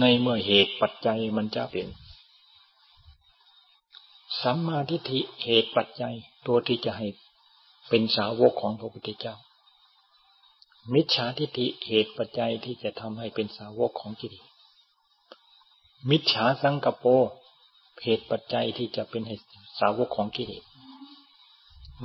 [0.00, 1.86] ในเมื่อเหตุปัจจัยมันจะเป็น
[4.42, 6.14] สัมมาทิฏฐิเหตุปัจจัย
[6.46, 7.06] ตัวที่จะให้
[7.88, 9.36] เป็นสาวกของพระพุทธเจ้า
[10.92, 14.46] มิจฉาทิฏฐิเหตุปัจจัยที่จะทำให้เป็นสาวกของกิเลส
[16.10, 17.10] มิจฉาสังกปร
[18.02, 19.22] เหตุปัจจัยที่จะเป็น
[19.78, 20.64] สาวกของกิเลส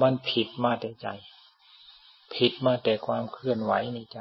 [0.01, 1.07] มันผิดมาแต่ใจ
[2.35, 4.19] ผิดมาแต่ความเคลื่อนไหวในใจ